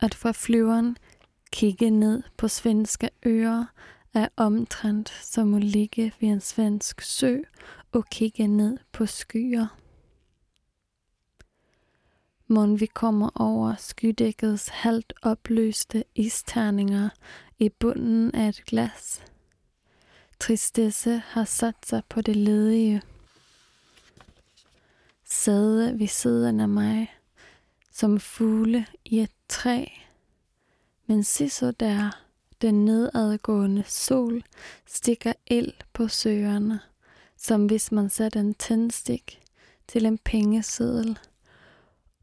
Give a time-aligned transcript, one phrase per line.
[0.00, 0.96] at få flyveren
[1.52, 3.64] kigge ned på svenske øer
[4.14, 7.38] er omtrent som at ligge ved en svensk sø
[7.92, 9.66] og kigge ned på skyer.
[12.46, 17.08] Mon vi kommer over skydækkets halvt opløste isterninger
[17.58, 19.22] i bunden af et glas.
[20.40, 23.02] Tristesse har sat sig på det ledige.
[25.24, 27.14] Sæde ved siden af mig,
[27.92, 29.84] som fugle i et træ.
[31.06, 32.24] Men se så der,
[32.62, 34.42] den nedadgående sol
[34.86, 36.80] stikker ild på søerne,
[37.36, 39.42] som hvis man satte en tændstik
[39.88, 41.18] til en pengeseddel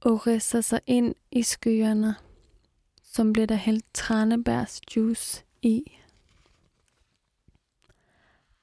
[0.02, 2.16] og ridser sig ind i skyerne,
[3.04, 5.84] som bliver der hældt tranebærsjuice i.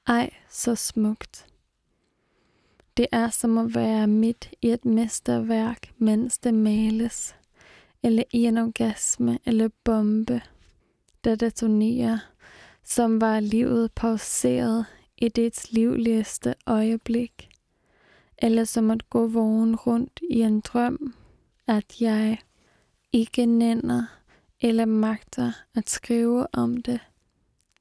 [0.07, 1.45] Ej, så smukt.
[2.97, 7.35] Det er som at være midt i et mesterværk, mens det males,
[8.05, 10.41] eller i en orgasme eller bombe,
[11.23, 12.19] der detonerer,
[12.83, 14.85] som var livet pauseret
[15.17, 17.49] i dets livligste øjeblik,
[18.37, 21.15] eller som at gå vågen rundt i en drøm,
[21.67, 22.37] at jeg
[23.11, 24.05] ikke nænder
[24.61, 26.99] eller magter at skrive om det,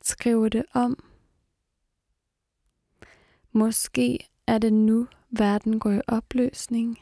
[0.02, 1.04] skrive det om.
[3.52, 6.98] Måske er det nu, verden går i opløsning.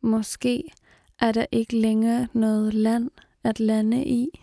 [0.00, 0.72] Måske
[1.20, 3.10] er der ikke længere noget land
[3.44, 4.40] at lande i.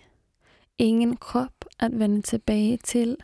[0.77, 3.17] Ingen krop at vende tilbage til,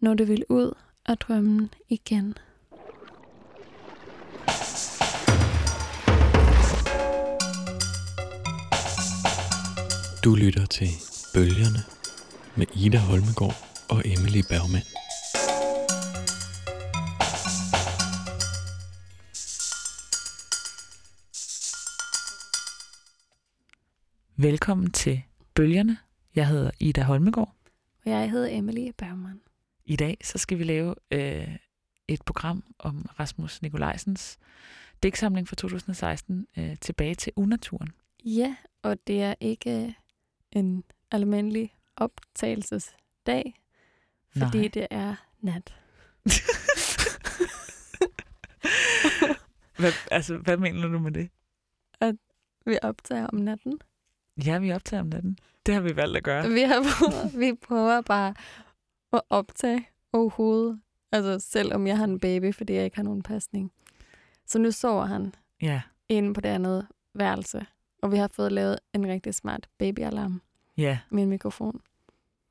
[0.00, 0.74] når du vil ud
[1.06, 2.34] af drømmen igen.
[10.24, 10.88] Du lytter til
[11.34, 11.78] Bølgerne
[12.56, 13.54] med Ida Holmegård
[13.90, 14.84] og Emily Bergmann.
[24.42, 25.22] Velkommen til
[25.54, 25.98] Bølgerne.
[26.34, 27.54] Jeg hedder Ida Holmegård.
[28.04, 29.40] Og jeg hedder Emily Bergman.
[29.84, 31.56] I dag så skal vi lave øh,
[32.08, 34.38] et program om Rasmus Nikolajsens
[35.02, 37.88] digtsamling fra 2016, øh, Tilbage til unaturen.
[38.24, 39.94] Ja, og det er ikke
[40.52, 43.54] en almindelig optagelsesdag,
[44.32, 44.70] fordi Nej.
[44.74, 45.74] det er nat.
[49.78, 51.30] Hvad, altså, hvad mener du med det?
[52.66, 53.80] Vi optager om natten.
[54.46, 55.38] Ja, vi optager om natten.
[55.66, 56.48] Det har vi valgt at gøre.
[56.48, 58.34] Vi, har prøvet, vi prøver bare
[59.12, 60.80] at optage overhovedet.
[61.12, 63.72] Altså selvom jeg har en baby, fordi jeg ikke har nogen pasning.
[64.46, 67.66] Så nu sover han Ja, inde på det andet værelse.
[68.02, 70.40] Og vi har fået lavet en rigtig smart babyalarm
[70.76, 70.98] ja.
[71.10, 71.80] med en mikrofon.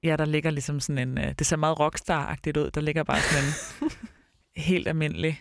[0.04, 1.18] Ja, der ligger ligesom sådan en...
[1.18, 2.72] Øh, det ser meget rockstar-agtigt ud.
[2.72, 3.92] Der ligger bare sådan en
[4.64, 5.40] helt almindelig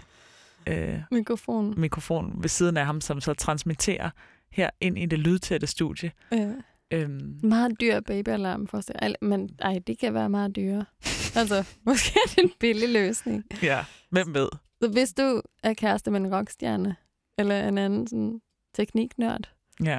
[0.66, 1.74] øh, Mikrofon.
[1.80, 4.10] mikrofon ved siden af ham, som så transmitterer
[4.52, 6.12] her ind i det lydtætte studie.
[6.32, 6.48] Øh,
[6.92, 8.94] Øhm, meget dyr babyalarm for sig.
[9.02, 10.84] Al- Men ej, det kan være meget dyre.
[11.36, 13.44] altså, måske er det en billig løsning.
[13.62, 14.48] ja, hvem ved?
[14.82, 16.96] Så hvis du er kæreste med en rockstjerne,
[17.38, 18.40] eller en anden sådan,
[18.74, 19.50] tekniknørd,
[19.84, 19.98] Ja.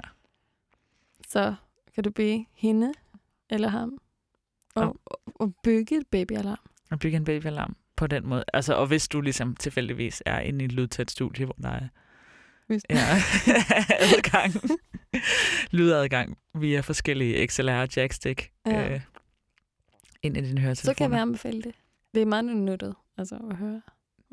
[1.28, 1.56] så
[1.96, 2.94] kan du bede hende
[3.50, 3.98] eller ham
[4.76, 6.60] og, og, og bygge et babyalarm.
[6.92, 8.44] Og bygge en babyalarm på den måde.
[8.54, 11.88] Altså, og hvis du ligesom tilfældigvis er inde i et lydtæt studie, hvor der er
[12.72, 12.96] Hvis, ja,
[14.16, 14.54] adgang,
[15.72, 18.94] lydadgang via forskellige XLR jackstick Ja.
[18.94, 19.02] øh,
[20.24, 20.94] ind i din høretelefoner.
[20.94, 21.76] så kan jeg anbefale det.
[22.14, 23.82] Det er meget nyttet altså, at høre,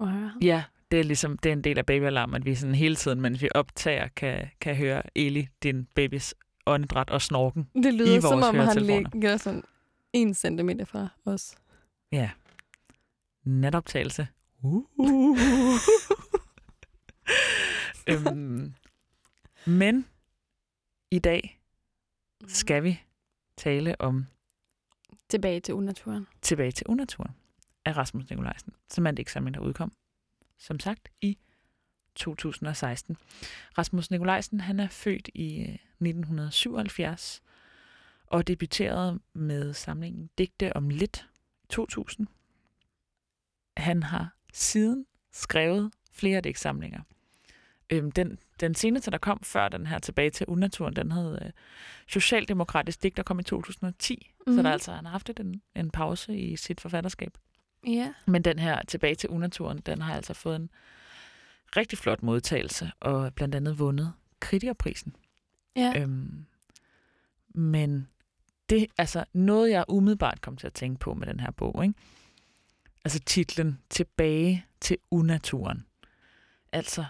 [0.02, 0.32] at høre.
[0.42, 3.20] Ja, det er ligesom det er en del af babyalarm, at vi sådan hele tiden,
[3.20, 6.34] mens vi optager, kan, kan høre Eli, din babys
[6.66, 7.68] åndedræt og snorken.
[7.82, 9.62] Det lyder I som vores om, han ligger sådan
[10.12, 11.54] en centimeter fra os.
[12.12, 12.30] Ja.
[13.44, 14.26] Natoptagelse.
[14.62, 15.38] Uh.
[18.08, 18.74] Øhm,
[19.66, 20.06] men
[21.10, 21.60] i dag
[22.46, 23.02] skal vi
[23.56, 24.26] tale om
[25.28, 26.26] Tilbage til unaturen.
[26.42, 27.30] Tilbage til unaturen
[27.84, 29.92] af Rasmus Nikolajsen, som er en digtsamling, der udkom,
[30.58, 31.38] som sagt, i
[32.14, 33.16] 2016.
[33.78, 37.42] Rasmus Nikolajsen, han er født i øh, 1977
[38.26, 41.28] og debuterede med samlingen Digte om lidt
[41.68, 42.26] 2000.
[43.76, 47.02] Han har siden skrevet flere digtsamlinger.
[47.90, 51.50] Øhm, den, den seneste, der kom før den her tilbage til unaturen, den hed øh,
[52.08, 54.14] Socialdemokratisk Digt, der kom i 2010.
[54.40, 54.52] Mm-hmm.
[54.52, 54.62] Så Mhm.
[54.62, 57.38] der er altså, han har haft en, en pause i sit forfatterskab.
[57.86, 58.12] Ja.
[58.26, 60.70] Men den her tilbage til unaturen, den har altså fået en
[61.76, 65.16] rigtig flot modtagelse, og blandt andet vundet kritikerprisen.
[65.76, 65.92] Ja.
[65.96, 66.44] Øhm,
[67.54, 68.08] men
[68.70, 71.84] det altså noget, jeg umiddelbart kom til at tænke på med den her bog.
[71.84, 71.94] Ikke?
[73.04, 75.86] Altså titlen Tilbage til unaturen.
[76.72, 77.04] Altså,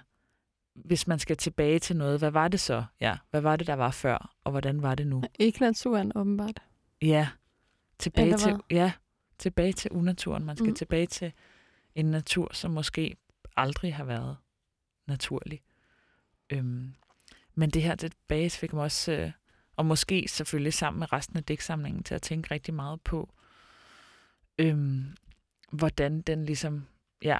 [0.84, 2.84] hvis man skal tilbage til noget, hvad var det så?
[3.00, 5.22] Ja, hvad var det, der var før, og hvordan var det nu?
[5.38, 6.62] Ikke naturen, åbenbart.
[7.02, 7.28] Ja,
[7.98, 8.60] tilbage Eller til, hvad?
[8.70, 8.92] ja,
[9.38, 10.44] tilbage til unaturen.
[10.44, 10.74] Man skal Mm.
[10.74, 11.32] tilbage til
[11.94, 13.16] en natur, som måske
[13.56, 14.36] aldrig har været
[15.06, 15.60] naturlig.
[16.50, 16.94] Øhm,
[17.54, 19.30] men det her tilbage fik mig også, øh,
[19.76, 23.34] og måske selvfølgelig sammen med resten af digtsamlingen, til at tænke rigtig meget på,
[24.58, 25.04] øhm,
[25.72, 26.86] hvordan den ligesom,
[27.22, 27.38] ja,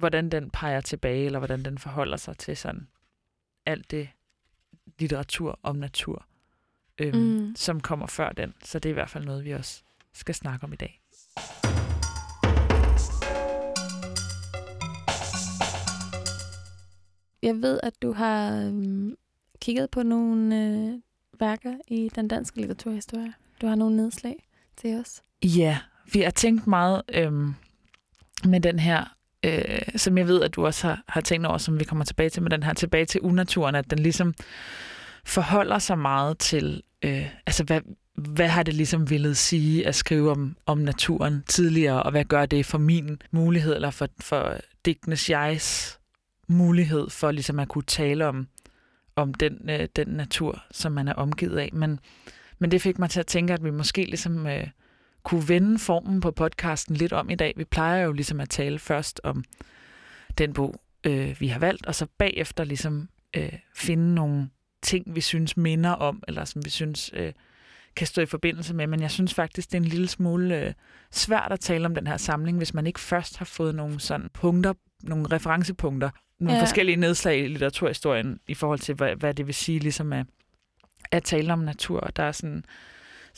[0.00, 2.88] hvordan den peger tilbage, eller hvordan den forholder sig til sådan
[3.66, 4.08] alt det
[4.98, 6.26] litteratur om natur,
[6.98, 7.56] øhm, Mm.
[7.56, 8.54] som kommer før den.
[8.64, 9.82] Så det er i hvert fald noget, vi også
[10.12, 11.00] skal snakke om i dag.
[17.42, 19.16] Jeg ved, at du har øhm,
[19.60, 20.92] kigget på nogle øh,
[21.40, 23.34] værker i den danske litteraturhistorie.
[23.62, 25.22] Du har nogle nedslag til os.
[25.44, 25.78] Ja,
[26.12, 27.54] vi har tænkt meget øhm,
[28.44, 31.80] med den her, øh, som jeg ved, at du også har, har tænkt over, som
[31.80, 34.34] vi kommer tilbage til, med den her tilbage til unaturen, at den ligesom
[35.24, 37.80] forholder sig meget til, øh, altså hvad,
[38.14, 42.46] hvad har det ligesom ville sige at skrive om, om naturen tidligere, og hvad gør
[42.46, 45.98] det for min mulighed, eller for, for digtenes jegs
[46.48, 48.48] mulighed for ligesom at kunne tale om,
[49.16, 51.70] om den, øh, den natur, som man er omgivet af.
[51.72, 52.00] Men,
[52.58, 54.66] men det fik mig til at tænke, at vi måske ligesom øh,
[55.22, 57.54] kunne vende formen på podcasten lidt om i dag.
[57.56, 59.44] Vi plejer jo ligesom at tale først om
[60.38, 60.74] den bog,
[61.06, 64.50] øh, vi har valgt, og så bagefter ligesom øh, finde nogle
[64.82, 67.32] ting, vi synes minder om, eller som vi synes øh,
[67.96, 68.86] kan stå i forbindelse med.
[68.86, 70.72] Men jeg synes faktisk, det er en lille smule øh,
[71.10, 74.28] svært at tale om den her samling, hvis man ikke først har fået nogle sådan
[74.32, 76.62] punkter, nogle referencepunkter, nogle Ja.
[76.62, 80.26] forskellige nedslag i litteraturhistorien i forhold til, hvad, hvad det vil sige ligesom at,
[81.10, 82.00] at tale om natur.
[82.00, 82.64] Der er sådan,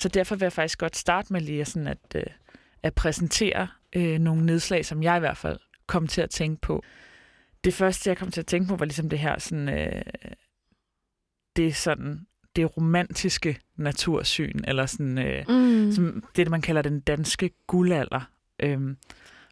[0.02, 2.22] så derfor vil jeg faktisk godt starte med lige sådan at, øh,
[2.82, 6.82] at præsentere øh, nogle nedslag, som jeg i hvert fald kom til at tænke på.
[7.64, 10.02] Det første, jeg kom til at tænke på, var ligesom det her sådan, øh,
[11.56, 12.26] det sådan
[12.56, 15.92] det romantiske natursyn, eller sådan, øh, Mm.
[15.92, 18.30] som det, man kalder den danske guldalder.
[18.60, 18.96] Øhm,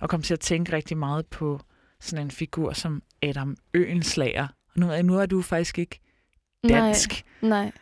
[0.01, 1.61] og kom til at tænke rigtig meget på
[2.01, 4.49] sådan en figur som Adam Øenslager.
[4.75, 6.01] Og nu, nu er du faktisk ikke
[6.69, 7.25] dansk.
[7.43, 7.73] Nej, nej.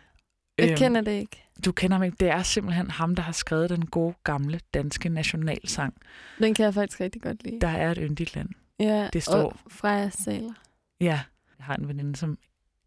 [0.59, 1.45] Jeg Øhm, kender det ikke.
[1.65, 2.17] Du kender ham ikke.
[2.21, 5.95] Det er simpelthen ham, der har skrevet den gode, gamle danske nationalsang.
[6.39, 7.61] Den kan jeg faktisk rigtig godt lide.
[7.61, 8.49] Der er et yndigt land.
[8.81, 10.53] ja, det står- Og Freja Saler.
[11.01, 11.21] Ja,
[11.59, 12.39] jeg har en veninde, som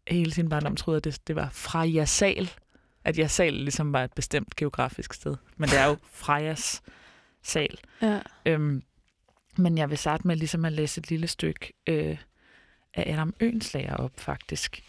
[0.08, 2.50] hele sin barndom troede, at det, det var fra Jasal.
[3.04, 5.36] At Jasal ligesom var et bestemt geografisk sted.
[5.56, 6.82] Men det er jo Frejas
[7.42, 7.78] sal.
[8.02, 8.20] Ja.
[8.46, 8.82] Øhm,
[9.58, 12.16] men jeg vil starte med ligesom at læse et lille stykke øh,
[12.94, 14.84] af Adam Øenslager op, faktisk.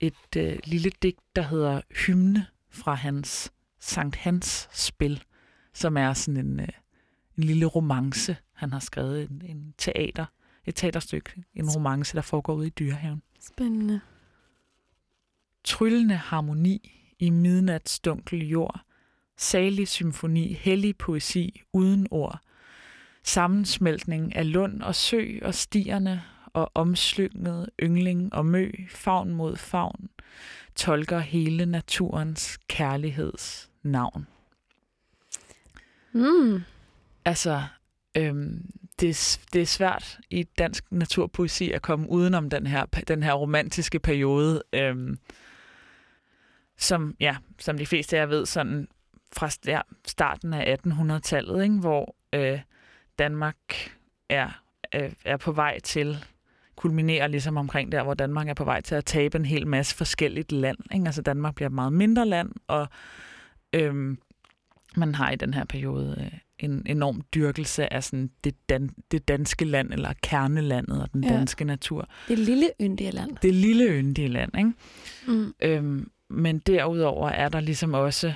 [0.00, 5.22] Et øh, lille digt, der hedder Hymne fra hans Sankt Hans spil,
[5.74, 6.68] som er sådan en, øh,
[7.38, 10.26] en lille romance, han har skrevet, en, en teater,
[10.66, 13.22] et teaterstykke, en romance, der foregår ude i dyrehaven.
[13.40, 14.00] Spændende.
[15.64, 18.80] Tryllende harmoni i midnats dunkel jord,
[19.36, 22.40] salig symfoni, hellig poesi uden ord,
[23.22, 30.08] sammensmeltning af lund og sø og stierne og omslynget yngling og mø, favn mod favn,
[30.76, 34.26] tolker hele naturens kærligheds navn.
[36.12, 36.62] Mm.
[37.24, 37.62] Altså,
[38.16, 38.70] øhm,
[39.00, 43.32] det, er, det er svært i dansk naturpoesi at komme udenom den her, den her
[43.32, 45.18] romantiske periode, øhm,
[46.76, 48.88] som, ja, som de fleste af jer ved, sådan
[49.32, 52.60] fra ja, starten af 1800-tallet, ikke, hvor øh,
[53.18, 53.56] Danmark
[54.28, 54.62] er,
[54.94, 56.24] øh, er på vej til
[56.80, 59.96] kulminerer ligesom omkring der, hvor Danmark er på vej til at tabe en hel masse
[59.96, 60.78] forskelligt land.
[60.94, 61.06] Ikke?
[61.06, 62.88] Altså Danmark bliver et meget mindre land, og
[63.72, 64.18] øhm,
[64.96, 69.28] man har i den her periode øh, en enorm dyrkelse af sådan det, dan- det
[69.28, 71.30] danske land, eller kernelandet og den Ja.
[71.30, 72.08] danske natur.
[72.28, 73.36] Det lille yndige land.
[73.42, 74.72] Det lille yndige land, ikke?
[75.26, 75.54] Mm.
[75.62, 78.32] Øhm, men derudover er der ligesom også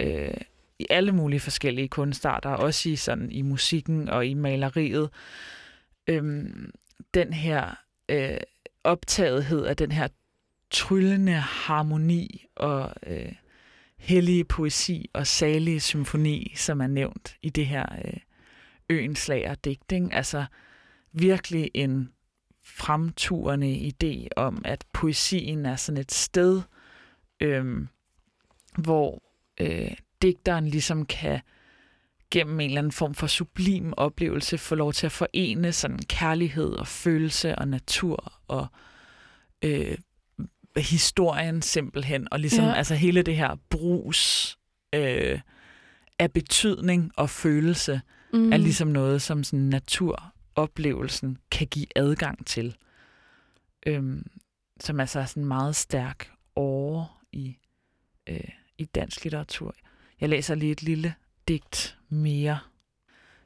[0.00, 0.34] øh,
[0.78, 5.10] i alle mulige forskellige kunstarter, også i, sådan, i musikken og i maleriet,
[6.06, 6.70] øhm,
[7.14, 8.36] den her øh,
[8.84, 10.08] optagethed af den her
[10.70, 13.32] tryllende harmoni og øh,
[13.98, 18.16] hellige poesi og salige symfoni, som er nævnt i det her øh,
[18.88, 20.14] øenslager digting.
[20.14, 20.44] Altså
[21.12, 22.12] virkelig en
[22.64, 26.62] fremturende idé om, at poesien er sådan et sted,
[27.40, 27.86] øh,
[28.78, 29.22] hvor
[29.60, 29.90] øh,
[30.22, 31.40] digteren ligesom kan
[32.32, 36.72] gennem en eller anden form for sublim oplevelse få lov til at forene sådan kærlighed
[36.72, 38.66] og følelse og natur og
[39.64, 39.98] øh,
[40.76, 42.72] historien simpelthen, og ligesom Ja.
[42.74, 44.56] altså hele det her brus
[44.94, 45.40] øh,
[46.18, 48.00] af betydning og følelse
[48.34, 48.52] Mm.
[48.52, 52.76] er ligesom noget, som sådan naturoplevelsen kan give adgang til.
[53.86, 54.26] Øhm,
[54.80, 57.56] som er så sådan meget stærk over i,
[58.28, 58.48] øh,
[58.78, 59.74] i dansk litteratur.
[60.20, 61.14] Jeg læser lige et lille
[61.52, 62.58] digt mere,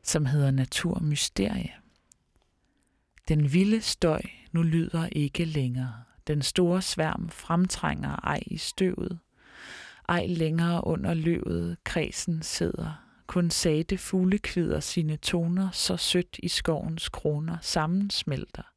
[0.02, 1.72] som hedder Naturmysterie.
[3.28, 4.20] Den vilde støj
[4.52, 6.02] nu lyder ikke længere.
[6.26, 9.18] Den store sværm fremtrænger ej i støvet.
[10.08, 13.02] Ej længere under løvet kredsen sidder.
[13.26, 18.72] Kun sagte fuglekvider sine toner så sødt i skovens kroner sammensmelter.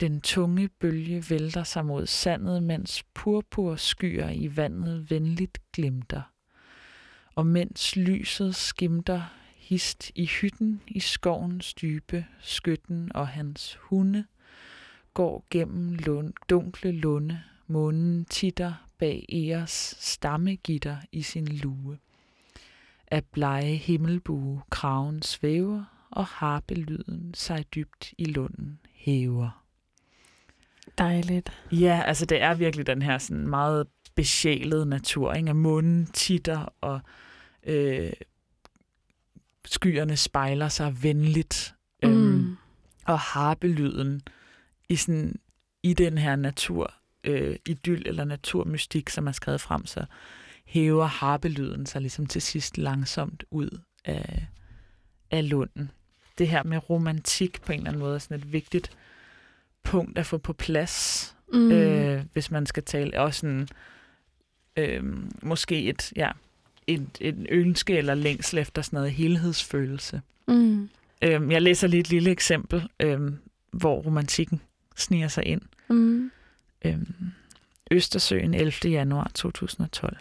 [0.00, 6.31] Den tunge bølge vælter sig mod sandet, mens purpur skyer i vandet venligt glimter.
[7.34, 9.22] Og mens lyset skimter
[9.56, 14.24] hist i hytten i skovens dybe, skytten og hans hunde
[15.14, 21.98] går gennem lund, dunkle lunde, månen titter bag Eres stammegitter i sin lue.
[23.06, 29.64] Af blege himmelbue kraven svæver, og harpelyden sig dybt i lunden hæver.
[30.98, 31.52] Dejligt.
[31.72, 35.50] Ja, altså det er virkelig den her sådan meget besjælede natur, ikke?
[35.50, 37.00] At månen titter, og
[37.66, 38.12] øh,
[39.64, 41.74] skyerne spejler sig venligt.
[42.02, 42.08] Mm.
[42.08, 42.56] Øhm,
[43.04, 44.22] og harpelyden
[44.88, 45.38] i, sådan,
[45.82, 50.04] i den her natur, øh, idyl eller naturmystik, som er skrevet frem, så
[50.64, 54.46] hæver harpelyden sig ligesom til sidst langsomt ud af,
[55.30, 55.90] af lunden.
[56.38, 58.96] Det her med romantik på en eller anden måde er sådan et vigtigt
[59.82, 61.72] punkt at få på plads, mm.
[61.72, 63.20] øh, hvis man skal tale.
[63.20, 63.68] Også sådan,
[64.76, 65.02] øh,
[65.42, 66.30] måske et, ja,
[66.86, 70.20] et, et ønske eller længsel efter sådan noget helhedsfølelse.
[70.48, 70.88] Mm.
[71.22, 73.20] Øh, jeg læser lige et lille eksempel, øh,
[73.70, 74.60] hvor romantikken
[74.96, 75.62] sniger sig ind.
[75.88, 76.30] Mm.
[76.84, 77.14] Øhm,
[77.90, 78.90] Østersøen 11.
[78.90, 80.16] januar 2012.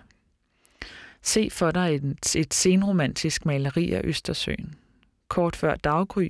[1.21, 4.75] Se for dig et, et senromantisk maleri af Østersøen.
[5.27, 6.29] Kort før daggry.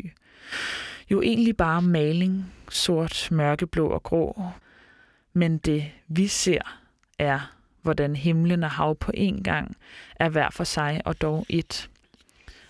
[1.11, 4.43] Jo egentlig bare maling, sort, mørkeblå og grå.
[5.33, 6.79] Men det vi ser
[7.19, 9.77] er, hvordan himlen og hav på en gang
[10.15, 11.89] er hver for sig og dog et.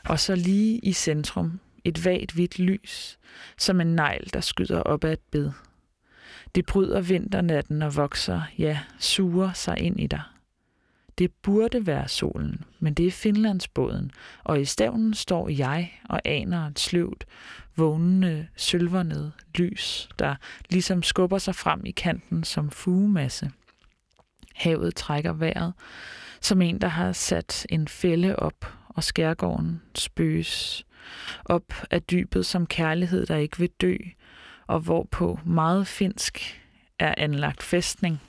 [0.06, 3.20] Og så lige i centrum et vagt hvidt lys,
[3.58, 5.52] som en negl, der skyder op ad et bed.
[6.56, 10.22] Det bryder vinternatten og vokser, ja, suger sig ind i dig.
[11.18, 14.12] Det burde være solen, men det er Finlandsbåden,
[14.44, 17.26] og i stævnen står jeg og aner et sløvt,
[17.76, 20.36] vågnende, sølvernet lys, der
[20.70, 23.52] ligesom skubber sig frem i kanten som fugemasse.
[24.56, 25.74] Havet trækker vejret,
[26.42, 30.86] som en, der har sat en fælde op, og skærgården spøges
[31.46, 33.96] op af dybet som kærlighed, der ikke vil dø,
[34.68, 36.62] og hvorpå meget finsk
[37.00, 38.22] er anlagt fæstning.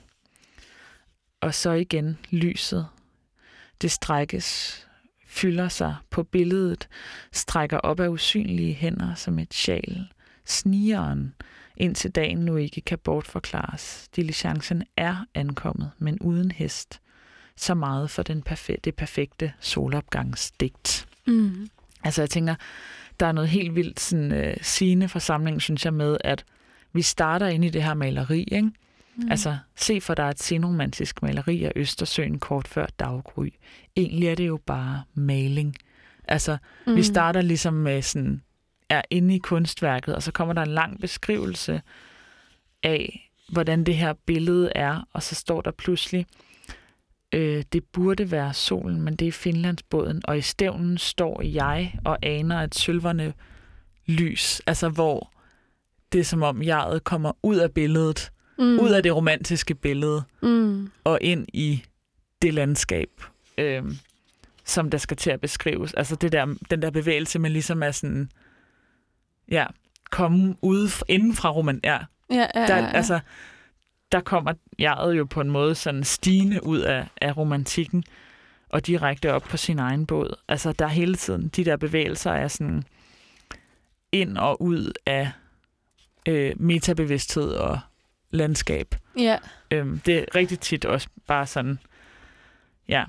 [1.41, 2.87] Og så igen lyset.
[3.81, 4.79] Det strækkes,
[5.27, 6.87] fylder sig på billedet,
[7.31, 10.07] strækker op af usynlige hænder som et sjal.
[10.45, 11.33] Snigeren,
[11.77, 14.09] indtil dagen nu ikke kan bortforklares.
[14.15, 16.99] Diligencen er ankommet, men uden hest.
[17.55, 21.07] Så meget for den perfe- det perfekte solopgangsdigt.
[21.27, 21.67] Mm.
[22.03, 22.55] Altså jeg tænker,
[23.19, 26.45] der er noget helt vildt sådan, øh, sigende for samlingen, synes jeg, med, at
[26.93, 28.71] vi starter ind i det her maleri, ikke?
[29.15, 29.31] Mm.
[29.31, 33.49] Altså, se for dig et senromantisk maleri af Østersøen kort før daggry.
[33.95, 35.75] Egentlig er det jo bare maling.
[36.27, 36.95] Altså, mm.
[36.95, 38.41] vi starter ligesom med sådan,
[38.93, 41.81] er inde i kunstværket, og så kommer der en lang beskrivelse
[42.83, 46.25] af, hvordan det her billede er, og så står der pludselig,
[47.31, 52.17] øh, det burde være solen, men det er Finlandsbåden, og i stævnen står jeg og
[52.21, 53.33] aner et sølverne
[54.05, 55.31] lys, altså hvor
[56.11, 58.79] det er som om jeget kommer ud af billedet, mm.
[58.79, 60.91] ud af det romantiske billede, Mm.
[61.03, 61.83] og ind i
[62.41, 63.09] det landskab,
[63.57, 63.83] øh,
[64.65, 65.93] som der skal til at beskrives.
[65.93, 68.29] Altså det der, den der bevægelse, men ligesom er sådan,
[69.51, 69.65] ja,
[70.11, 72.91] komme ude f- inden fra roman, ja, Ja, ja, der, ja, ja.
[72.91, 73.19] altså,
[74.11, 78.03] der kommer jeget jo på en måde sådan stigende ud af, af romantikken,
[78.69, 80.35] og direkte op på sin egen båd.
[80.47, 82.83] Altså, der er hele tiden, de der bevægelser er sådan
[84.11, 85.31] ind og ud af
[86.27, 87.79] øh, metabevidsthed og
[88.29, 88.95] landskab.
[89.17, 89.37] ja.
[89.71, 91.79] Øhm, det er rigtig tit også bare sådan,
[92.87, 93.03] ja,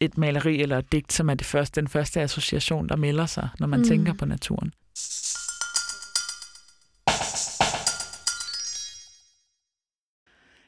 [0.00, 3.48] et maleri eller et digt, som er det første, den første association, der melder sig,
[3.58, 3.84] når man mm.
[3.84, 4.72] tænker på naturen.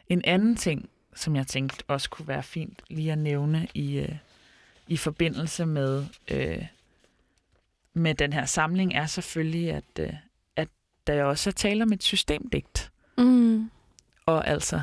[0.09, 4.17] En anden ting, som jeg tænkte også kunne være fint lige at nævne i, øh,
[4.89, 6.67] i forbindelse med, øh,
[7.95, 10.13] med den her samling, er selvfølgelig, at, øh,
[10.57, 10.69] at
[11.07, 12.93] der også er tale om et systemdigt.
[13.19, 13.71] Mm.
[14.27, 14.83] Og altså,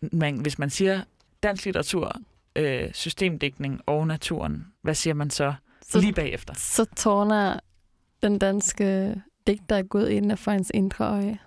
[0.00, 1.02] man, hvis man siger
[1.42, 2.20] dansk litteratur,
[2.56, 6.54] øh, systemdækning og naturen, hvad siger man så, Så, lige bagefter?
[6.54, 7.60] så tårner
[8.22, 9.14] den danske
[9.46, 11.38] digter gået ind for hans indre øje.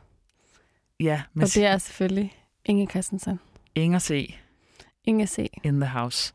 [1.00, 2.39] Ja, men Og det er selvfølgelig
[2.70, 3.40] Inge Christensen.
[3.76, 4.36] Inger C.
[5.06, 5.50] Inge C.
[5.64, 6.34] in the house.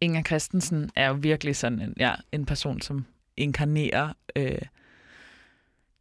[0.00, 4.58] Inger Christensen er jo virkelig sådan en, ja, en person, som inkarnerer øh,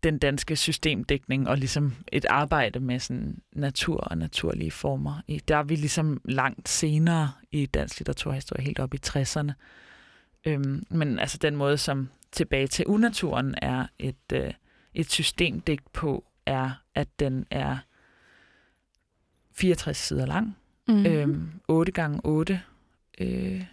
[0.04, 5.22] den danske systemdækning og ligesom et arbejde med sådan natur og naturlige former.
[5.28, 9.52] I, der er vi ligesom langt senere i dansk litteraturhistorie, helt op i 60'erne.
[10.46, 14.54] Øhm, men altså den måde, som tilbage til unaturen er et, øh,
[14.94, 17.78] et systemdigt på, er, at den er
[19.60, 20.58] 64 sider lang.
[20.88, 21.06] Mm.
[21.06, 22.62] Øhm, 8 gange 8
[23.18, 23.64] øh,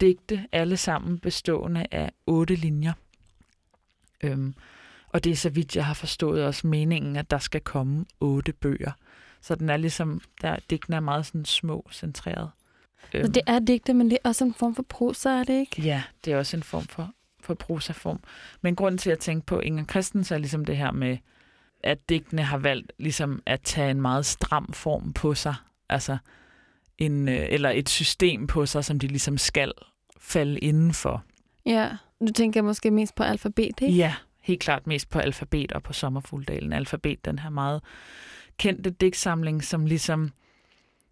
[0.00, 2.92] digte, alle sammen bestående af otte linjer.
[4.20, 4.54] Øhm,
[5.08, 8.52] og det er, så vidt jeg har forstået, også meningen, at der skal komme otte
[8.52, 8.92] bøger.
[9.40, 12.50] Så den er ligesom, der, digtene er meget sådan små, centreret.
[13.12, 15.82] Så det er digte, men det er også en form for prosa, er det ikke?
[15.82, 18.20] Ja, det er også en form for, for prosaform.
[18.60, 21.18] Men grunden til at tænke på Inger Christensen er ligesom det her med,
[21.82, 25.54] at digtene har valgt ligesom at tage en meget stram form på sig.
[25.88, 26.18] Altså
[26.98, 29.72] en, øh, eller et system på sig, som de ligesom skal
[30.18, 31.24] falde indenfor.
[31.66, 31.88] Ja.
[32.20, 33.94] Du tænker måske mest på alfabet, ikke?
[33.94, 36.72] Ja, helt klart mest på alfabet og på sommerfugldalen.
[36.72, 37.82] Alfabet, den her meget
[38.58, 40.32] kendte digtsamling, som ligesom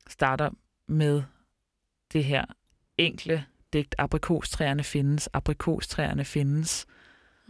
[0.08, 0.50] starter
[0.88, 1.22] med
[2.12, 2.44] det her
[2.98, 6.86] enkle digt, aprikostræerne findes, aprikostræerne findes,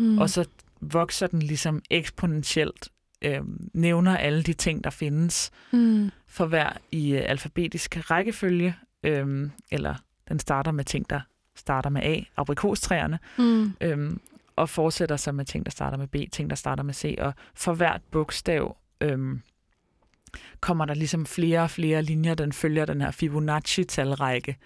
[0.01, 0.19] Mm.
[0.19, 0.45] og så
[0.81, 2.89] vokser den ligesom eksponentielt,
[3.23, 3.41] øh,
[3.75, 6.11] nævner alle de ting, der findes Mm.
[6.27, 9.95] for hver i øh, alfabetisk rækkefølge, øh, eller
[10.29, 11.21] den starter med ting, der
[11.57, 13.73] starter med A, aprikostræerne, Mm.
[13.81, 14.21] øhm,
[14.57, 17.35] og fortsætter sig med ting, der starter med B, ting, der starter med C, og
[17.55, 19.41] for hvert bogstav øhm,
[20.61, 24.57] kommer der ligesom flere og flere linjer, den følger den her Fibonacci-talrække,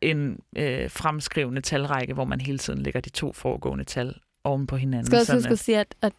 [0.00, 4.76] en øh, fremskrivende talrække, hvor man hele tiden lægger de to foregående tal oven på
[4.76, 5.06] hinanden.
[5.06, 6.12] Skal også sådan huske at sige, at, at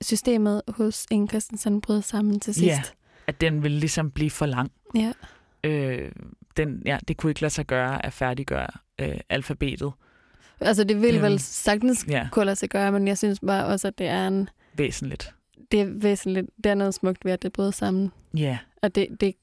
[0.00, 2.66] systemet hos Inge Christensen bryder sammen til sidst.
[2.66, 2.82] Ja.
[3.26, 4.72] at den vil ligesom blive for lang.
[4.94, 5.12] ja.
[5.64, 6.12] Øh,
[6.56, 8.66] den, ja, det kunne ikke lade sig gøre at færdiggøre
[8.98, 9.92] øh, alfabetet
[10.60, 13.66] Altså, det vil Øhm, vel sagtens ja, kunne lade sig gøre, men jeg synes bare
[13.66, 15.34] også, at det er, en, væsentligt.
[15.72, 16.46] det er væsentligt.
[16.64, 18.12] Det er noget smukt ved, at det bryder sammen.
[18.36, 19.34] Ja, Og det, det,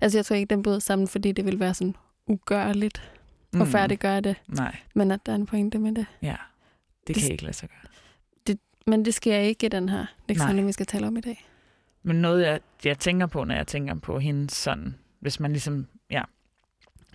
[0.00, 1.96] altså, jeg tror ikke, den bryder sammen, fordi det vil være sådan
[2.26, 3.02] ugørligt
[3.52, 3.62] mm.
[3.62, 6.06] at færdiggøre det, Nej, men at der er en pointe med det.
[6.22, 6.36] ja.
[7.06, 7.91] Det Det- kan ikke lade sig gøre.
[8.86, 11.46] Men det sker ikke i den her lektion, vi skal tale om i dag.
[12.02, 15.86] Men noget, jeg, jeg tænker på, når jeg tænker på hende sådan, hvis man ligesom,
[16.10, 16.22] ja,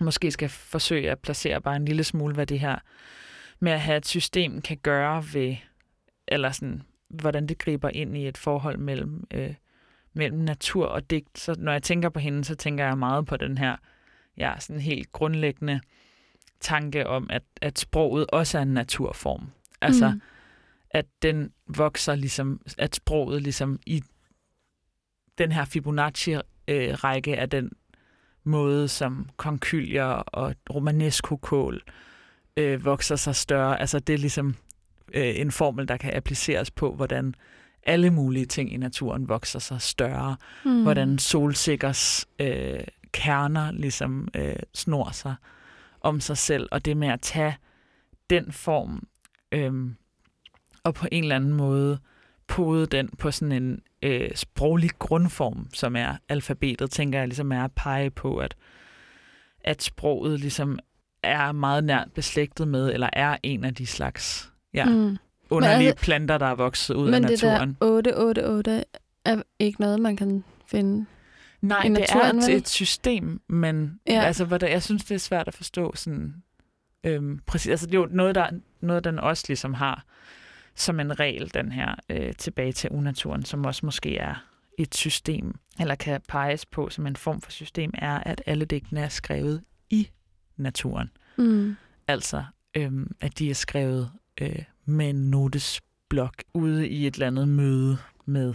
[0.00, 2.78] måske skal forsøge at placere bare en lille smule, hvad det her
[3.60, 5.56] med at have et system kan gøre ved,
[6.28, 9.54] eller sådan, hvordan det griber ind i et forhold mellem, øh,
[10.12, 11.38] mellem natur og digt.
[11.38, 13.76] Så når jeg tænker på hende, så tænker jeg meget på den her,
[14.36, 15.80] ja, sådan helt grundlæggende
[16.60, 19.50] tanke om, at, at sproget også er en naturform.
[19.80, 20.20] Altså, mm.
[20.90, 24.02] At den vokser ligesom, at sproget ligesom i
[25.38, 27.72] den her Fibonacci-række er den
[28.44, 31.82] måde, som konkylier og romanesco-kål
[32.56, 33.80] øh, vokser sig større.
[33.80, 34.54] Altså det er ligesom
[35.14, 37.34] øh, en formel, der kan appliceres på, hvordan
[37.82, 40.36] alle mulige ting i naturen vokser sig større.
[40.64, 40.82] Mm.
[40.82, 42.80] Hvordan solsikkers øh,
[43.12, 45.34] kerner ligesom øh, snor sig
[46.00, 46.68] om sig selv.
[46.70, 47.56] Og det med at tage
[48.30, 49.06] den form
[49.52, 49.90] øh,
[50.84, 51.98] og på en eller anden måde
[52.46, 57.64] pode den på sådan en øh, sproglig grundform, som er alfabetet, tænker jeg ligesom er
[57.64, 58.56] at pege på, at,
[59.60, 60.78] at sproget ligesom
[61.22, 65.16] er meget nært beslægtet med, eller er en af de slags ja, mm.
[65.50, 67.76] Underlige altså- planter, der er vokset ud af Men det naturen.
[67.80, 68.84] der 888
[69.24, 71.06] er ikke noget, man kan finde.
[71.60, 74.20] Nej, i det er naturen, et, et system, men ja.
[74.20, 76.34] altså, hvordan, jeg synes, det er svært at forstå sådan
[77.04, 77.70] øhm, præcis.
[77.70, 80.04] Altså, det er jo noget, der, noget, den også ligesom har
[80.78, 84.44] som en regel, den her øh, tilbage til unaturen, som også måske er
[84.78, 89.00] et system, eller kan peges på som en form for system, er, at alle digtene
[89.00, 90.08] er skrevet i
[90.56, 91.10] naturen.
[91.36, 91.76] Mm.
[92.08, 94.10] Altså, øhm, at de er skrevet
[94.40, 98.54] øh, med en notesblok ude i et eller andet møde med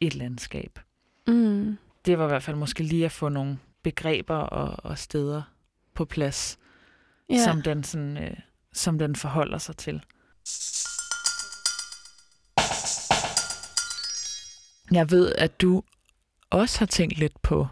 [0.00, 0.78] et landskab
[1.28, 1.78] Mm.
[2.06, 5.42] det var i hvert fald måske lige at få nogle begreber og, og steder
[5.94, 6.58] på plads,
[7.30, 7.44] ja.
[7.44, 8.36] som, den sådan, øh,
[8.72, 10.02] som den forholder sig til.
[14.92, 15.82] Jeg ved, at du
[16.50, 17.66] også har tænkt lidt på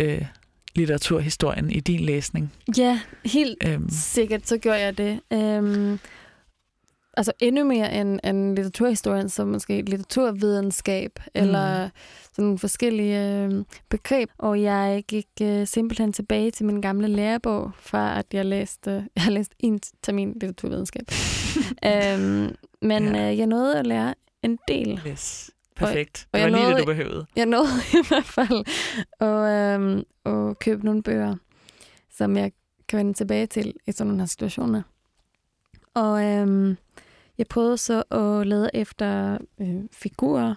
[0.00, 0.24] øh,
[0.74, 2.52] litteraturhistorien i din læsning.
[2.78, 5.20] ja, helt Øhm, sikkert, så gjorde jeg det.
[5.32, 5.98] Øhm,
[7.16, 11.30] altså endnu mere end, end litteraturhistorien, så måske litteraturvidenskab, mm.
[11.34, 11.88] eller
[12.32, 14.30] sådan nogle forskellige øh, begreb.
[14.38, 19.22] Og jeg gik øh, simpelthen tilbage til min gamle lærebog, fra at jeg læste, jeg
[19.24, 21.02] har læst en termin litteraturvidenskab.
[21.92, 23.30] øhm, men Ja.
[23.32, 25.00] øh, jeg nåede at lære en del.
[25.04, 26.28] læs, Perfekt.
[26.32, 27.26] og det var lige det, nåede- du behøvede.
[27.36, 27.68] Jeg nåede
[28.02, 28.64] i hvert fald
[29.20, 31.36] at, øhm, at købe nogle bøger,
[32.10, 32.52] som jeg
[32.88, 34.82] kan vende tilbage til i sådan nogle her situationer.
[35.94, 36.76] Og øhm,
[37.38, 40.54] jeg prøvede så at lede efter øh, figurer.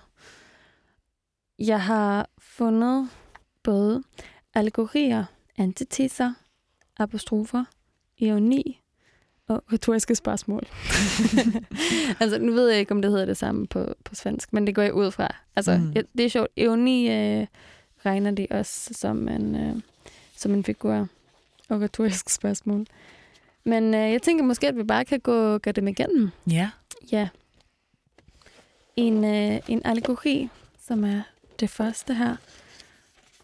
[1.60, 3.10] Jeg har fundet
[3.64, 4.04] både
[4.54, 5.26] allegorier,
[5.58, 6.34] antiteser,
[6.98, 7.64] apostrofer,
[8.18, 8.82] ironi
[9.50, 10.64] og retoriske spørgsmål.
[12.22, 14.76] altså, nu ved jeg ikke, om det hedder det samme på, på svensk, men det
[14.76, 15.36] går jeg ud fra.
[15.56, 15.92] Altså, Mm.
[15.96, 16.48] jeg, det er sjovt.
[16.56, 17.48] Ironi øh,
[18.06, 19.76] regner de også som en, øh,
[20.36, 21.08] som en figur
[21.70, 22.86] og retorisk spørgsmål.
[23.64, 26.30] Men øh, jeg tænker måske, at vi bare kan gå, gå dem igennem.
[26.52, 26.70] Ja.
[27.12, 27.28] Ja.
[28.96, 30.50] En, øh, en allegori,
[30.88, 31.22] som er
[31.60, 32.36] det første her.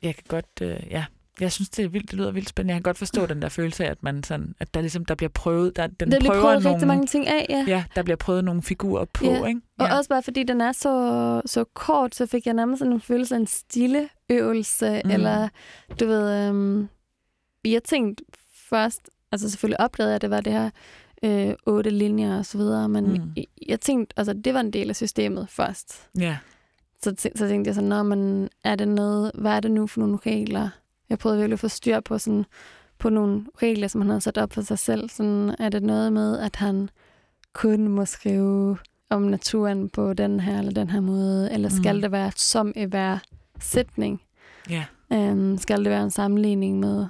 [0.01, 1.05] Jeg kan godt, øh, ja.
[1.39, 2.73] Jeg synes, det er vildt, det lyder vildt spændende.
[2.73, 5.15] Jeg kan godt forstå den der følelse af, at, man sådan, at der, ligesom, der
[5.15, 7.65] bliver prøvet, der, den Der bliver prøver prøvet nogle, rigtig mange ting af, ja.
[7.67, 9.61] Ja, der bliver prøvet nogle figurer på, Ja, ikke?
[9.79, 13.01] Og også bare fordi den er så, så kort, så fik jeg nærmest sådan en
[13.01, 15.09] følelse af en stille øvelse, Mm.
[15.09, 15.13] mm.
[15.13, 15.49] eller
[15.99, 16.87] du ved, øhm,
[17.65, 18.23] jeg tænkte
[18.69, 20.69] først, altså selvfølgelig opdagede jeg, at det var det her
[21.23, 23.11] øh, otte linjer og så videre, men Mm.
[23.11, 23.43] mm.
[23.67, 26.09] jeg, tænkte, altså det var en del af systemet først.
[26.19, 26.37] Ja.
[27.03, 29.99] Så, så tænkte jeg sådan, Nå, men er det noget, hvad er det nu for
[29.99, 30.69] nogle regler?
[31.09, 32.45] Jeg prøvede virkelig at få styr på sådan,
[32.99, 35.09] på nogle regler, som han havde sat op for sig selv.
[35.09, 36.89] Sådan, er det noget med, at han
[37.53, 38.77] kun må skrive
[39.09, 42.01] om naturen på den her eller den her måde, eller skal Mm.
[42.01, 43.17] det være som i hver
[43.59, 44.21] sætning?
[44.69, 44.85] Ja.
[45.09, 47.05] Um, skal det være en sammenligning med,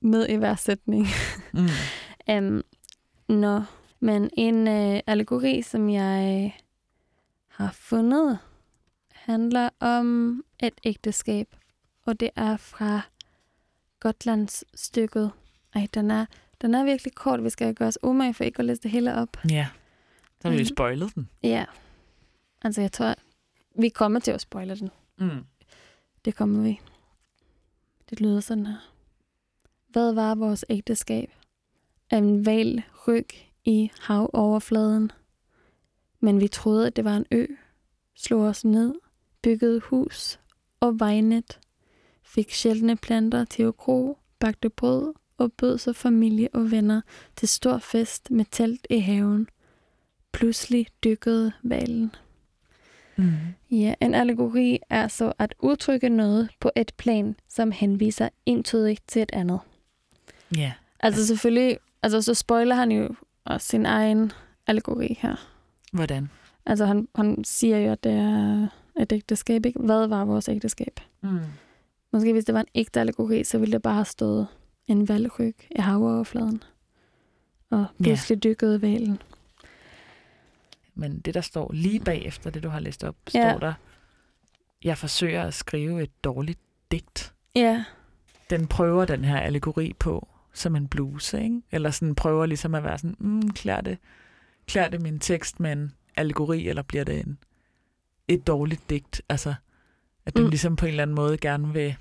[0.00, 1.06] med i hver sætning?
[1.52, 1.68] Mm.
[2.38, 2.62] Um,
[3.36, 3.62] Nå,
[4.00, 6.54] men en uh, allegori, som jeg
[7.48, 8.38] har fundet,
[9.12, 11.48] handler om et ægteskab.
[12.06, 13.00] Og det er fra
[14.00, 15.32] Gotlands stykket.
[15.74, 16.26] Ej, den er,
[16.60, 17.44] den er virkelig kort.
[17.44, 19.36] Vi skal gøre os umage for ikke at læse det hele op.
[19.50, 19.68] Ja.
[20.40, 20.64] Så har vi Mhm.
[20.66, 21.28] spoilet den.
[21.42, 21.64] Ja.
[22.62, 23.14] Altså, jeg tror,
[23.80, 24.90] vi kommer til at spoile den.
[25.18, 25.44] Mm.
[26.24, 26.80] Det kommer vi.
[28.10, 28.92] Det lyder sådan her.
[29.88, 31.30] Hvad var vores ægteskab?
[32.12, 33.28] En val ryg
[33.64, 35.12] i havoverfladen.
[36.20, 37.46] Men vi troede, at det var en ø.
[38.14, 38.94] Slog os ned,
[39.42, 40.40] byggede hus
[40.80, 41.60] og vejnet.
[42.26, 47.00] Fik sjældne planter til at gro, bagte brød og bød så familie og venner
[47.36, 49.48] til stor fest med telt i haven.
[50.32, 52.14] Pludselig dykkede valen.
[53.16, 53.32] Mm.
[53.70, 59.22] Ja, en allegori er så at udtrykke noget på et plan, som henviser entydigt til
[59.22, 59.60] et andet.
[60.56, 60.72] Ja.
[61.00, 63.08] Altså selvfølgelig, altså så spoiler han jo
[63.44, 64.32] også sin egen
[64.66, 65.48] allegori her.
[65.92, 66.30] Hvordan?
[66.66, 68.68] Altså han, han siger jo, at det er
[69.00, 69.80] et ægteskab, ikke?
[69.80, 71.00] Hvad var vores ægteskab?
[71.20, 71.38] Mm.
[72.12, 74.46] Måske hvis det var en ægte allegori, så ville det bare have stået
[74.86, 76.62] en valgryg i havoverfladen.
[77.70, 79.22] Og pludselig dykkede valen.
[80.94, 83.50] Men det, der står lige bagefter det, du har læst op, Ja.
[83.52, 83.74] står der,
[84.84, 86.58] jeg forsøger at skrive et dårligt
[86.90, 87.34] digt.
[87.54, 87.84] Ja,
[88.50, 91.62] Den prøver den her allegori på som en bluse, ikke?
[91.72, 93.98] Eller sådan prøver ligesom at være sådan, mm, klæder det,
[94.66, 97.38] klæder det min tekst med en allegori, eller bliver det en,
[98.28, 99.22] et dårligt digt?
[99.28, 99.54] Altså,
[100.26, 100.50] at den Mm.
[100.50, 101.96] ligesom på en eller anden måde gerne vil,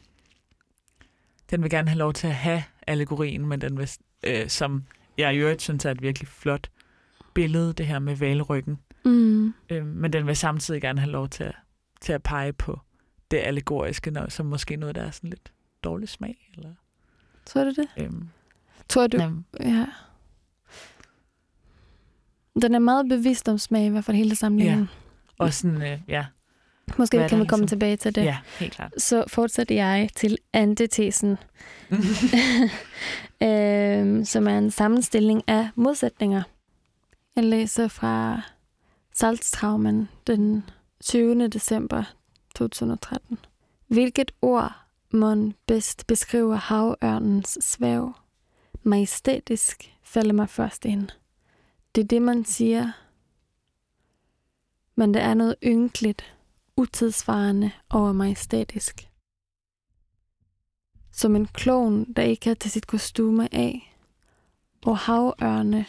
[1.51, 3.89] den vil gerne have lov til at have allegorien, men den vil,
[4.23, 4.83] øh, som
[5.17, 6.69] jeg i øvrigt synes er et virkelig flot
[7.33, 8.77] billede, det her med valryggen.
[9.05, 9.53] mm.
[9.69, 11.55] Øh, men den vil samtidig gerne have lov til at,
[12.01, 12.79] til at pege på
[13.31, 15.51] det allegoriske, når, som måske noget, der er sådan lidt
[15.83, 16.51] dårlig smag.
[16.57, 16.69] Eller,
[17.45, 17.88] tror du det?
[17.97, 18.27] øhm,
[18.89, 19.17] Tror du?
[19.17, 19.88] jamen, Ja.
[22.61, 24.89] Den er meget bevidst om smag, i hvert fald hele samlingen.
[25.38, 26.25] og sådan, øh, ja,
[26.98, 27.67] Måske kan vi komme ligesom?
[27.67, 28.24] tilbage til det.
[28.24, 28.93] ja, helt klart.
[29.02, 31.30] Så fortsætter jeg til antitesen,
[33.43, 36.43] øh, som er en sammenstilling af modsætninger.
[37.36, 38.41] Jeg læser fra
[39.13, 40.63] Salztraumen den
[41.04, 41.48] 20.
[41.48, 42.04] december
[42.56, 43.38] 2013.
[43.88, 44.71] Hvilket ord
[45.12, 48.13] må bedst beskriver havørnens svæv?
[48.84, 51.10] Majestætisk falder mig først ind.
[51.95, 52.91] Det er det, man siger.
[54.95, 56.35] Men det er noget ynkeligt,
[56.77, 59.09] utidsvarende over majestætisk.
[61.11, 63.97] Som en klovn, der ikke har til sit kostume af.
[64.85, 65.85] Og havørne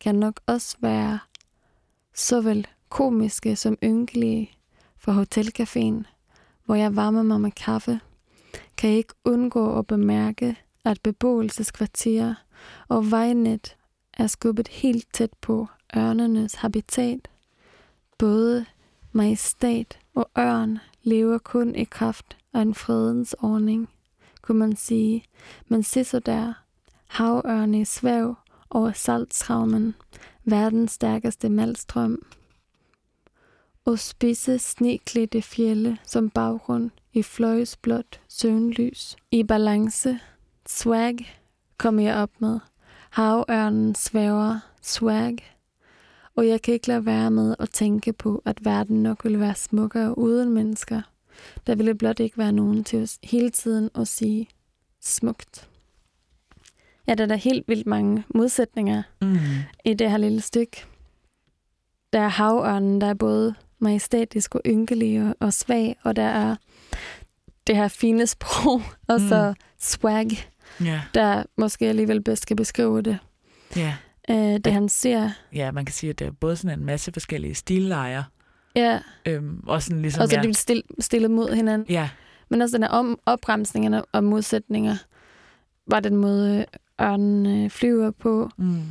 [0.00, 1.18] kan nok også være
[2.14, 4.50] såvel komiske som ynkelige
[4.96, 6.04] for hotelcaféen,
[6.64, 8.00] hvor jeg varmer mig med kaffe,
[8.76, 12.34] kan jeg ikke undgå at bemærke, at beboelseskvarterer
[12.88, 13.76] og vejnet
[14.12, 15.66] er skubbet helt tæt på
[15.96, 17.28] ørnenes habitat.
[18.18, 18.66] Både
[19.12, 23.88] majestat og ørn lever kun i kraft af en fredens ordning,
[24.42, 25.24] kunne man sige.
[25.68, 26.52] Men se så der,
[27.06, 28.34] havørne i svæv
[28.70, 29.94] over saltstraumen,
[30.44, 32.22] verdens stærkeste malstrøm.
[33.84, 39.16] og spidse sneklædte fjelle som baggrund i fløjsblåt søvnlys.
[39.30, 40.18] I balance,
[40.66, 41.16] swag,
[41.78, 42.60] kommer jeg op med.
[43.10, 45.36] Havørnen svæver, swag.
[46.36, 49.54] Og jeg kan ikke lade være med at tænke på, at verden nok ville være
[49.54, 51.02] smukkere uden mennesker.
[51.66, 54.48] Der ville blot ikke være nogen til os hele tiden at sige
[55.00, 55.68] smukt.
[57.08, 59.36] Ja, der er der helt vildt mange modsætninger Mm.
[59.84, 60.84] i det her lille stykke.
[62.12, 66.56] Der er havørnen, der er både majestætisk og ynkelig og, og svag, og der er
[67.66, 69.54] det her fine sprog, og så Mm.
[69.78, 70.28] swag,
[70.80, 73.18] Ja, der måske alligevel bedst skal beskrive det.
[73.76, 73.94] ja.
[74.30, 74.70] Øh, det Ja.
[74.72, 78.22] han ser, ja, man kan sige, at det er både sådan en masse forskellige stillejer,
[78.76, 81.86] ja, øhm, og sådan ligesom, og så ja, er de stil, stillet mod hinanden.
[81.88, 82.08] ja,
[82.48, 84.96] Men også den her om, opremsningerne og modsætninger,
[85.86, 86.66] var den måde
[87.00, 88.50] ørnen øh, flyver på.
[88.56, 88.82] mm.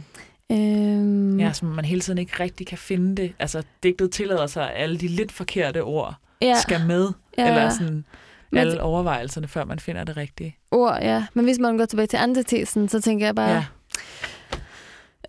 [0.51, 3.33] Øhm, ja, som man hele tiden ikke rigtig kan finde det.
[3.39, 7.69] Altså, digtet tillader sig, at alle de lidt forkerte ord ja, skal med, ja, eller
[7.69, 8.05] sådan
[8.51, 10.55] Men- alle overvejelserne, før man finder det rigtige.
[10.71, 11.25] ord, ja.
[11.33, 13.65] Men hvis man går tilbage til antitesen, så tænker jeg bare, Ja,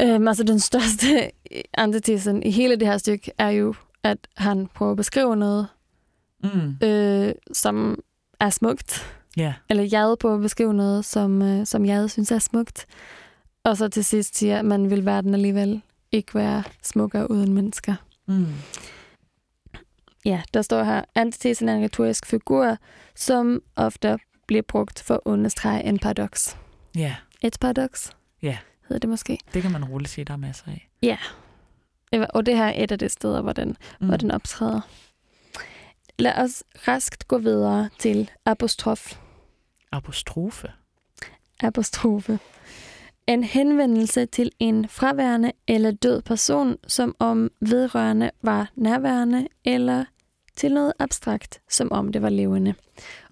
[0.02, 1.30] Øhm, altså den største
[1.74, 5.66] antitesen i hele det her stykke er jo, at han prøver at beskrive noget,
[6.44, 6.76] mm.
[6.86, 7.98] øh, som
[8.40, 9.16] er smukt.
[9.36, 12.86] ja, Eller jeg prøver at beskrive noget, som, øh, som jeg synes er smukt.
[13.64, 17.94] Og så til sidst siger, at man vil verden alligevel ikke være smukkere uden mennesker.
[18.26, 18.46] mm.
[20.24, 22.76] Ja, der står her, antitesen er en retorisk figur,
[23.14, 26.56] som ofte bliver brugt for at understrege en paradoks.
[26.96, 28.10] ja, Et paradoks?
[28.42, 28.58] Ja.
[28.88, 29.38] Hedder det måske.
[29.54, 30.88] det kan man roligt sige, der er masser af.
[32.34, 34.06] Og det her er et af de steder, hvor den Mm.
[34.06, 34.80] hvor den optræder.
[36.18, 39.16] Lad os raskt gå videre til apostrof.
[39.92, 40.72] Apostrofe.
[41.60, 42.38] Apostrofe.
[43.26, 50.04] En henvendelse til en fraværende eller død person, som om vedrørende var nærværende, eller
[50.56, 52.74] til noget abstrakt, som om det var levende.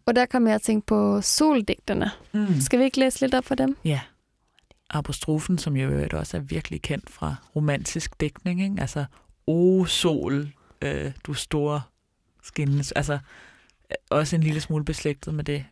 [0.07, 2.11] Og der kommer jeg at tænke på soldigterne.
[2.33, 2.61] Mm.
[2.61, 3.77] Skal vi ikke læse lidt op for dem?
[3.85, 4.01] Ja.
[4.91, 8.77] Apostrofen, som jo øvrigt også er virkelig kendt fra romantisk dækning, ikke?
[8.81, 9.05] Altså,
[9.47, 10.49] o sol,
[10.83, 11.83] øh, du store
[12.43, 12.93] skinnes.
[12.93, 15.65] Altså, øh, også en lille smule beslægtet med det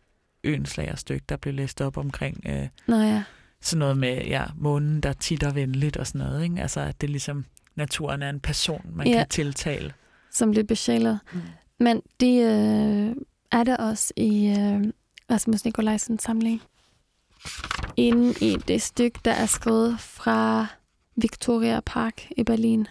[0.43, 3.23] øenslagerstykke, der blev læst op omkring øh, Nå ja.
[3.61, 6.43] sådan noget med ja, månen, der titter venligt og sådan noget.
[6.43, 6.61] Ikke?
[6.61, 9.13] Altså, at det er ligesom, naturen er en person, man Ja.
[9.17, 9.93] kan tiltale.
[10.31, 11.19] Som blev besjælet.
[11.33, 11.41] Mm.
[11.79, 13.15] Men de øh,
[13.51, 14.83] er der også i øh,
[15.31, 16.61] Rasmus Nikolajsens samling.
[17.99, 20.67] Inde i det stykke, der er skrevet fra
[21.15, 22.87] Victoria Park i Berlin,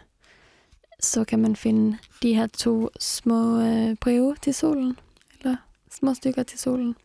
[1.00, 4.98] så kan man finde de her to små øh, breve til solen,
[5.38, 5.56] eller
[5.90, 6.96] små stykker til solen.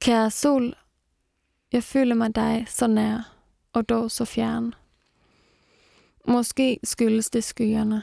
[0.00, 0.74] Kære sol,
[1.72, 3.34] jeg føler mig dig så nær,
[3.72, 4.74] og dog så fjern.
[6.28, 8.02] Måske skyldes det skyerne.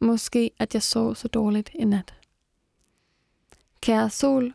[0.00, 2.14] Måske, at jeg sov så dårligt i nat.
[3.80, 4.54] Kære sol,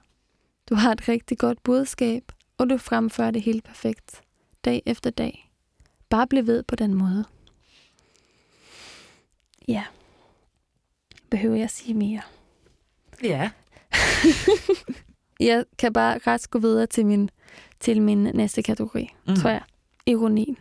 [0.70, 4.22] du har et rigtig godt budskab, og du fremfører det helt perfekt,
[4.66, 5.52] dag efter dag.
[6.10, 7.26] Bare bliv ved på den måde.
[9.68, 9.84] Ja.
[11.30, 12.22] Behøver jeg sige mere?
[13.24, 13.50] Ja.
[15.40, 17.30] Jeg kan bare ret gå videre til min,
[17.80, 19.36] til min næste kategori, Mm.
[19.36, 19.62] tror jeg.
[20.06, 20.58] Ironien.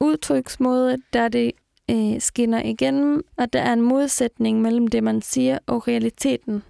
[0.00, 1.52] Udtryksmåde, der det
[1.90, 6.62] øh, skinner igennem, at der er en modsætning mellem det, man siger, og realiteten.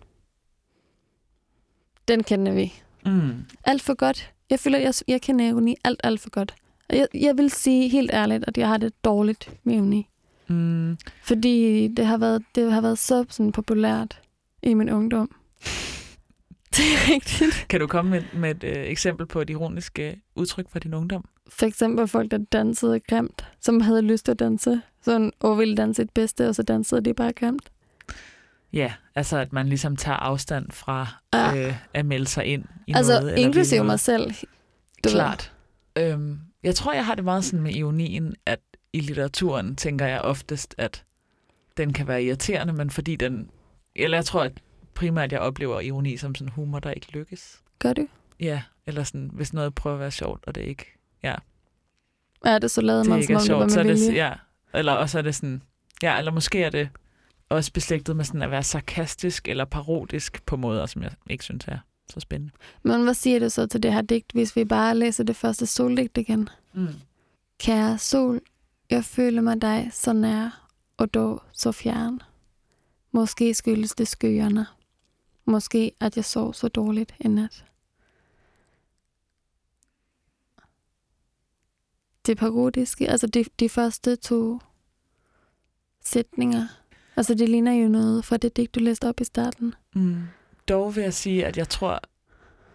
[2.09, 2.73] Den kender vi.
[3.07, 3.45] Mm.
[3.65, 4.33] Alt for godt.
[4.51, 6.55] Jeg føler, jeg, jeg kender ironi alt, alt for godt.
[6.89, 10.09] Og Jeg, jeg vil sige helt ærligt, at jeg har det dårligt med ironi.
[10.49, 10.97] Mm.
[11.23, 14.21] Fordi det har været, det har været så sådan populært
[14.63, 15.31] i min ungdom.
[16.77, 17.67] Det er rigtigt.
[17.69, 20.95] Kan du komme med, med et øh, eksempel på et ironisk øh, udtryk fra din
[20.95, 21.25] ungdom?
[21.49, 24.81] For eksempel folk, der dansede grimt, som havde lyst til at danse.
[25.03, 27.71] Sådan, og ville danse et bedste, og så dansede de bare grimt.
[28.73, 31.57] Ja, altså at man ligesom tager afstand fra Ja.
[31.69, 33.23] øh, at melde sig ind i altså, noget.
[33.23, 34.35] eller blive inklusive mig selv.
[35.05, 35.53] Du Klart.
[35.99, 38.61] Øhm, jeg tror, jeg har det meget sådan med ironien, at
[38.93, 41.05] i litteraturen tænker jeg oftest, at
[41.77, 43.51] den kan være irriterende, men fordi den...
[43.97, 44.53] Eller jeg tror, at
[44.95, 47.61] primært jeg oplever ironi som sådan humor, der ikke lykkes.
[47.63, 47.69] Ved.
[47.79, 48.07] Gør du?
[48.41, 50.87] Ja, eller sådan, hvis noget prøver at være sjovt, og det ikke,
[52.45, 54.01] Ja, det så lavede det man, som om det sjovt, var så er med det,
[54.09, 54.27] vilje.
[54.27, 54.33] ja,
[54.75, 55.63] eller også er det sådan,
[56.03, 56.89] ja, eller måske er det
[57.49, 61.65] også beslægtet med sådan at være sarkastisk eller parodisk på måder, som jeg ikke synes
[61.69, 61.79] er
[62.11, 62.53] så spændende.
[62.83, 65.67] Men hvad siger du så til det her digt, hvis vi bare læser det første
[65.67, 66.49] soldigt igen?
[66.73, 66.89] Mm.
[67.59, 68.41] Kære sol,
[68.91, 72.21] jeg føler mig dig så nær, og dog så fjern.
[73.13, 74.67] Måske skyldes det skyerne.
[75.45, 77.65] Måske, at jeg sov så dårligt i nat.
[82.27, 84.61] Det parodiske, altså de, de første to
[86.01, 86.67] sætninger.
[87.17, 89.75] Altså, det ligner jo noget fra det digt, du læste op i starten.
[89.95, 90.23] Mm.
[90.69, 92.01] Dog vil jeg sige, at jeg tror,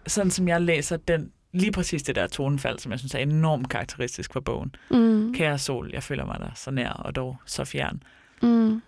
[0.07, 3.69] sådan som jeg læser den, lige præcis det der tonefald, som jeg synes er enormt
[3.69, 4.75] karakteristisk for bogen.
[4.91, 5.33] Mm.
[5.33, 8.03] Kære sol, jeg føler mig der så nær og dog så fjern.
[8.41, 8.81] Mm.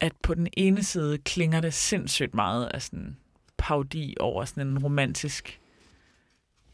[0.00, 3.16] At på den ene side klinger det sindssygt meget af sådan
[3.58, 5.60] paudi over sådan en romantisk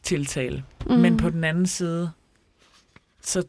[0.03, 0.65] tiltale.
[0.87, 0.95] Mm.
[0.95, 2.11] Men på den anden side,
[3.23, 3.47] så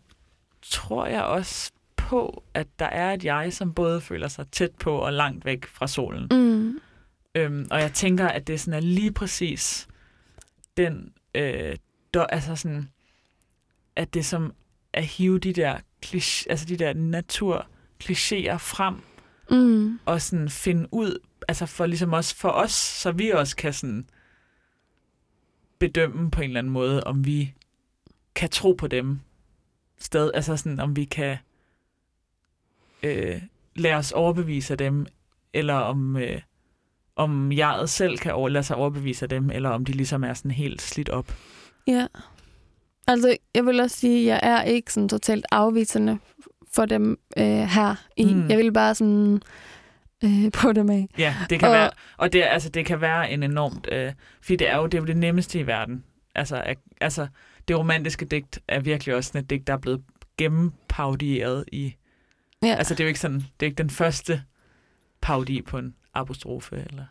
[0.62, 1.72] tror jeg også
[2.10, 5.65] på, at der er et jeg, som både føler sig tæt på og langt væk
[5.65, 6.28] fra solen.
[6.32, 6.80] Mm.
[7.36, 9.88] Øhm, og jeg tænker, at det sådan er lige præcis
[10.78, 11.76] den, øh,
[12.13, 12.89] der, altså sådan,
[13.95, 14.54] at det som
[14.93, 17.67] at hive de der, kliché, altså de der natur
[18.04, 18.95] klichéer frem,
[19.52, 20.00] Mm.
[20.06, 24.10] og sådan finde ud, altså for ligesom også for os, så vi også kan sådan
[25.80, 27.54] bedømme på en eller anden måde, om vi
[28.36, 29.19] kan tro på dem
[30.00, 31.38] sted, altså sådan, om vi kan
[33.03, 33.41] øh,
[33.75, 35.05] lade os overbevise af dem,
[35.53, 36.41] eller om, øh,
[37.15, 40.33] om jeg selv kan over, lade sig overbevise af dem, eller om de ligesom er
[40.33, 41.33] sådan helt slidt op.
[41.88, 42.07] Ja.
[43.07, 46.17] Altså, jeg vil også sige, at jeg er ikke sådan totalt afvisende
[46.73, 48.33] for dem øh, her i.
[48.33, 48.49] Mm.
[48.49, 49.41] Jeg vil bare sådan
[50.23, 51.07] øh, på dem af.
[51.17, 54.12] Ja, det kan Og- være, og det, er- altså, det kan være en enormt, øh,
[54.41, 56.03] fordi det er jo det, er jo det nemmeste i verden.
[56.35, 57.27] Altså, at, altså,
[57.67, 60.01] det romantiske digt er virkelig også sådan et digt, der er blevet
[60.38, 61.95] gennempaudieret i,
[62.63, 62.76] Ja.
[62.76, 64.43] altså det er jo ikke sådan, det er ikke den første
[65.22, 67.04] paudi på en apostrofe, eller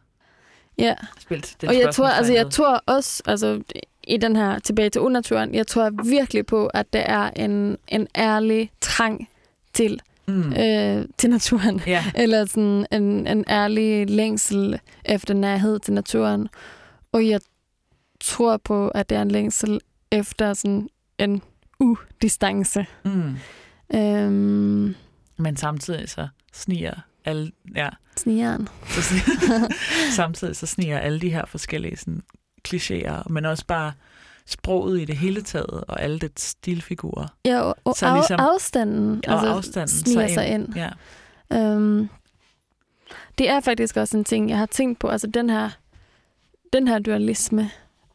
[0.79, 0.95] ja.
[1.19, 1.57] spildt.
[1.61, 3.63] Det Og jeg tror, altså, jeg tror også, altså,
[4.05, 8.07] i den her tilbage til unaturen, jeg tror virkelig på, at det er en, en
[8.17, 9.29] ærlig trang
[9.73, 10.53] til, mm.
[10.53, 11.81] øh, til naturen.
[11.87, 16.49] Ja, Eller sådan en, en ærlig længsel efter nærhed til naturen.
[17.13, 17.41] Og jeg
[18.21, 19.81] tror på, at det er en længsel
[20.13, 21.43] efter sådan en
[21.81, 22.87] udistance.
[23.05, 23.37] mm.
[23.95, 24.95] Øhm,
[25.39, 28.69] men samtidig så sniger alle, ja, snigeren.
[28.87, 29.69] så sniger,
[30.17, 32.23] samtidig så sniger alle de her forskellige sådan,
[32.69, 33.93] klichéer, men også bare
[34.47, 37.27] sproget i det hele taget, og alle det stilfigurer.
[37.45, 40.75] Ja, og, og Så ligesom- afstanden, Og altså, afstanden sniger så sig ind.
[40.77, 40.89] Ja.
[41.53, 42.09] Øhm,
[43.39, 45.09] det er faktisk også en ting, jeg har tænkt på.
[45.09, 45.71] Altså den her,
[46.73, 47.71] den her dualisme,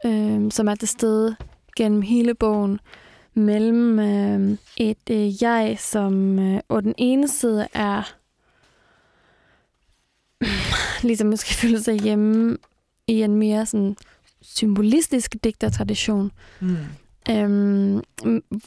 [0.05, 1.35] øhm, som er til stede
[1.77, 2.79] gennem hele bogen,
[3.33, 8.13] mellem øhm, et øh, jeg, som øh, på den ene side er
[11.07, 12.57] ligesom måske føler sig hjemme
[13.07, 13.95] i en mere sådan
[14.41, 16.75] symbolistisk digtertradition, Mm.
[17.29, 18.01] øhm,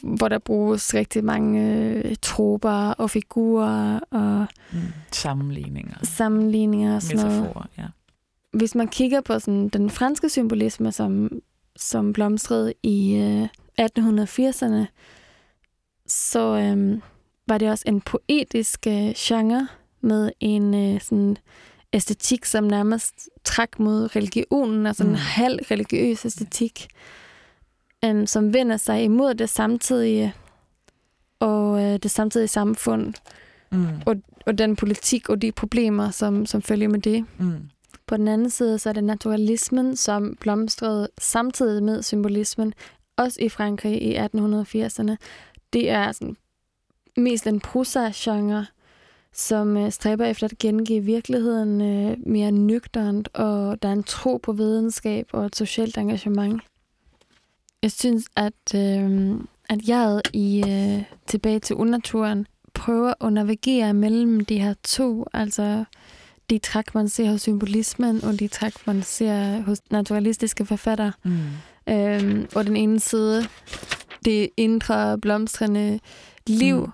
[0.03, 4.79] hvor der bruges rigtig mange øh, troper og figurer og Mm.
[5.11, 7.39] Sammenligninger, sammenligninger og sådan noget.
[7.41, 7.85] metaforer, ja.
[8.53, 11.29] Hvis man kigger på sådan den franske symbolisme, som,
[11.75, 13.47] som blomstrede i øh,
[13.81, 14.85] 1880'erne,
[16.07, 17.01] så øh,
[17.47, 19.67] var det også en poetisk øh, genre
[20.01, 21.37] med en øh, sådan
[21.93, 25.09] æstetik, som nærmest trak mod religionen, altså mm.
[25.09, 26.87] En halv religiøs æstetik,
[28.05, 30.33] øh, som vender sig imod det samtidige
[31.39, 33.13] og øh, det samtidige samfund,
[33.71, 33.87] Mm.
[34.45, 37.25] og den politik og de problemer, som, som følger med det.
[37.37, 37.69] Mm.
[38.07, 42.73] På den anden side, så er det naturalismen, som blomstrede samtidig med symbolismen,
[43.17, 45.15] også i Frankrig i 1880'erne.
[45.73, 46.35] Det er sådan
[47.17, 48.65] mest en prosa-genre,
[49.33, 54.37] som øh, stræber efter at gengive virkeligheden øh, mere nøgternt, og der er en tro
[54.37, 56.61] på videnskab og et socialt engagement.
[57.81, 59.31] Jeg synes, at, øh,
[59.69, 65.83] at jeg i øh, Tilbage til Unaturen prøver at navigere mellem de her to, altså
[66.49, 71.11] de træk, man ser hos symbolismen, og de træk, man ser hos naturalistiske forfattere.
[71.23, 71.39] Mm.
[71.89, 73.43] Øhm, og den ene side,
[74.25, 75.99] det indre blomstrende
[76.47, 76.81] liv, Mm.
[76.85, 76.91] mm.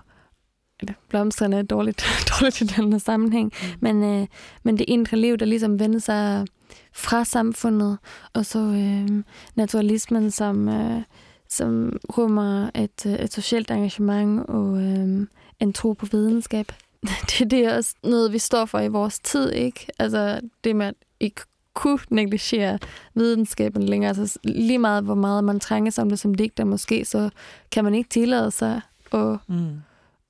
[0.80, 2.04] eller blomstrende er dårligt,
[2.40, 3.68] dårligt i den her sammenhæng, Mm.
[3.80, 4.26] men, øh,
[4.62, 6.46] men det indre liv, der ligesom vender sig
[6.92, 7.98] fra samfundet,
[8.32, 9.22] og så øh,
[9.54, 11.02] naturalismen, som, øh,
[11.48, 15.26] som rummer et, øh, et socialt engagement og øh,
[15.60, 16.72] en tro på videnskab.
[17.38, 19.86] Det, det er også noget, vi står for i vores tid, ikke?
[19.98, 21.40] Altså det med at ikke
[21.74, 22.78] kunne negligere
[23.14, 24.08] videnskaben længere.
[24.08, 27.30] Altså lige meget, hvor meget man trænges om det som digter måske, så
[27.70, 28.80] kan man ikke tillade sig
[29.12, 29.76] at, Mm.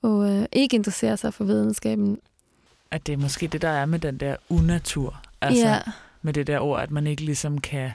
[0.05, 2.18] at øh, ikke interessere sig for videnskaben.
[2.90, 5.22] At det er måske det, der er med den der unatur.
[5.40, 5.80] Altså ja,
[6.22, 7.90] med det der ord, at man ikke ligesom kan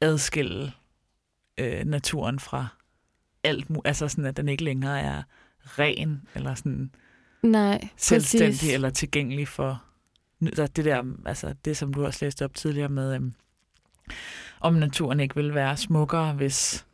[0.00, 0.72] adskille
[1.58, 2.66] øh, naturen fra
[3.44, 3.86] alt muligt.
[3.86, 5.22] Altså sådan, at den ikke længere er
[5.64, 6.90] ren, eller sådan
[7.42, 8.72] nej, selvstændig, præcis.
[8.74, 9.82] eller tilgængelig for
[10.46, 13.34] der- det der, altså det, som du også læste op tidligere med, øhm,
[14.60, 16.86] om naturen ikke ville være smukkere, hvis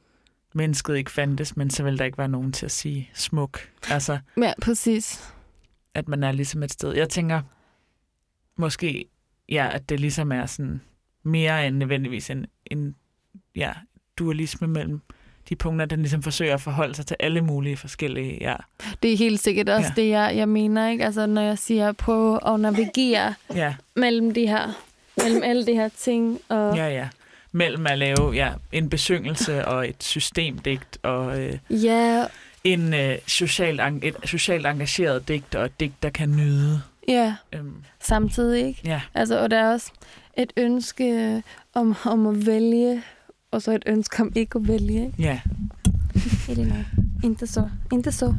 [0.54, 3.60] mennesket ikke fandtes, men så ville der ikke være nogen til at sige smuk.
[3.90, 5.34] Altså, Ja, præcis.
[5.94, 6.92] at man er ligesom et sted.
[6.94, 7.42] Jeg tænker,
[8.56, 9.04] måske,
[9.48, 10.80] ja, at det ligesom er sådan
[11.22, 12.96] mere end nødvendigvis en, en
[13.56, 13.72] ja,
[14.18, 15.00] dualisme mellem
[15.50, 18.54] de punkter, den ligesom forsøger at forholde sig til alle mulige forskellige, ja.
[19.02, 20.02] Det er helt sikkert også Ja.
[20.02, 21.04] det, jeg, jeg mener, ikke?
[21.04, 24.82] Altså, når jeg siger, prøve at navigere Ja, mellem de her,
[25.16, 26.38] mellem alle de her ting.
[26.48, 27.08] Og, ja, ja.
[27.52, 32.24] Mellem at lave ja, en besyngelse og et systemdigt og øh, ja,
[32.64, 36.82] en øh, socialt, et socialt engageret digt og et digt, der kan nyde.
[37.08, 38.80] ja, Øhm, samtidig, ikke?
[38.84, 39.90] ja, Altså, og der er også
[40.36, 41.42] et ønske
[41.74, 43.02] om, om at vælge,
[43.50, 45.06] og så et ønske om ikke at vælge.
[45.06, 45.14] Ikke?
[45.18, 45.40] ja.
[46.48, 46.86] Er det nok?
[47.24, 47.70] Inte så.
[47.92, 48.34] Inte så.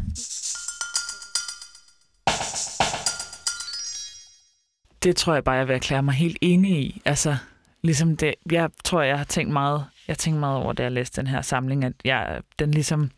[5.04, 7.02] det tror jeg bare, jeg vil erklære mig helt enig i.
[7.06, 7.36] Altså,
[7.82, 10.92] ligesom det, jeg tror, jeg har tænkt meget, jeg har tænkt meget over, da jeg
[10.92, 13.12] læste den her samling, at jeg, den ligesom,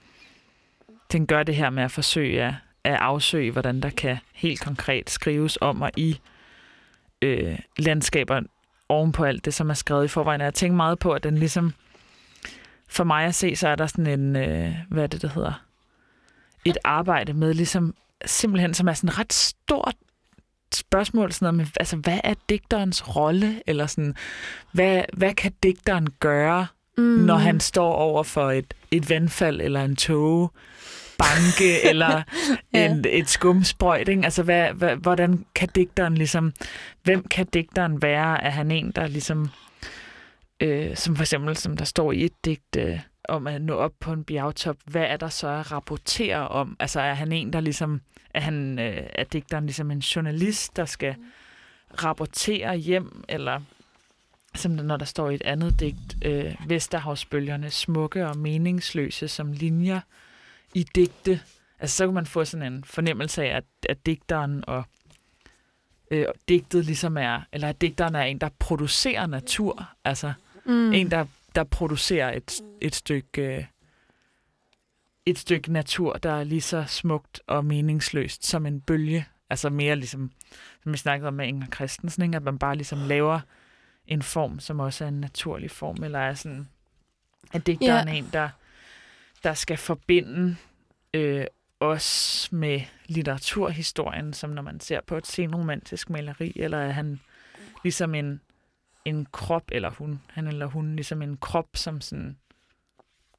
[1.12, 5.10] den gør det her med at forsøge at, at afsøge, hvordan der kan helt konkret
[5.10, 6.20] skrives om og i
[7.22, 8.42] øh, landskaber
[8.90, 10.42] oven på alt det, som er skrevet i forvejen.
[10.42, 11.74] Og Jeg tænker meget på, at den ligesom,
[12.94, 15.64] for mig at se, så er der sådan en, øh, hvad er det, der hedder,
[16.66, 19.96] et arbejde med ligesom, simpelthen, som er sådan ret stort
[20.74, 23.62] spørgsmål, sådan noget med, altså, hvad er digterens rolle?
[23.68, 24.16] Eller sådan,
[24.72, 26.68] hvad, hvad kan digteren gøre,
[26.98, 27.04] Mm.
[27.04, 27.10] mm.
[27.26, 30.50] når han står over for et, et vandfald, eller en tåge,
[31.18, 32.22] banke, eller
[32.74, 32.92] Ja.
[32.92, 34.24] en, et skumsprøjt, ikke?
[34.24, 36.54] Altså, hvad, hvad, hvordan kan digteren ligesom,
[37.04, 38.44] hvem kan digteren være?
[38.44, 39.50] Er han en, der ligesom,
[40.60, 43.00] øh, som for eksempel, som der står i et digt, øh,
[43.30, 46.76] om at nå op på en bjergtop, hvad er der så at rapportere om?
[46.80, 48.02] Altså, er han en, der ligesom,
[48.34, 51.16] er, han, øh, er digteren ligesom en journalist, der skal
[52.04, 53.62] rapportere hjem, eller
[54.56, 59.52] som der, når der står i et andet digt, øh, Vesterhavsbølgerne, smukke og meningsløse som
[59.52, 60.00] linjer
[60.74, 61.42] i digte.
[61.80, 64.84] Altså, så kan man få sådan en fornemmelse af, at, at digteren og
[66.12, 69.90] øh, digtet ligesom er, eller at digteren er en, der producerer natur.
[70.06, 70.34] Altså,
[70.66, 70.94] mm.
[70.94, 71.26] en, der,
[71.56, 73.66] der producerer et, et stykke øh,
[75.26, 79.28] et stykke natur, der er lige så smukt og meningsløst som en bølge.
[79.50, 80.32] Altså mere ligesom,
[80.84, 82.36] som vi snakkede om med Inger Christensen, ikke?
[82.36, 83.40] at man bare ligesom laver
[84.08, 86.68] en form, som også er en naturlig form, eller er sådan,
[87.54, 88.14] at digteren Ja.
[88.14, 88.50] er en, der,
[89.44, 90.56] der skal forbinde
[91.14, 91.46] øh,
[91.84, 97.20] os med litteraturhistorien, som når man ser på et senromantisk maleri, eller er han
[97.84, 98.42] ligesom en,
[99.06, 102.38] en krop, eller hun, han eller hun, ligesom en krop, som sådan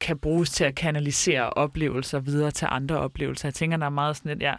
[0.01, 3.47] kan bruges til at kanalisere oplevelser videre til andre oplevelser.
[3.47, 4.55] Jeg tænker, der er meget sådan et, ja,